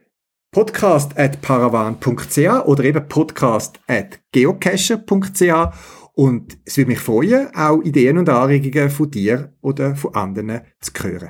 podcast.paravan.ch 0.52 2.66
oder 2.66 2.84
eben 2.86 3.08
podcast.geocacher.ch 3.08 5.74
und 6.16 6.58
es 6.66 6.78
würde 6.78 6.90
mich 6.90 7.00
freuen, 7.00 7.54
auch 7.54 7.84
Ideen 7.84 8.18
und 8.18 8.30
Anregungen 8.30 8.90
von 8.90 9.12
dir 9.12 9.54
oder 9.62 9.96
von 9.96 10.16
anderen 10.16 10.62
zu 10.80 10.92
hören. 11.04 11.30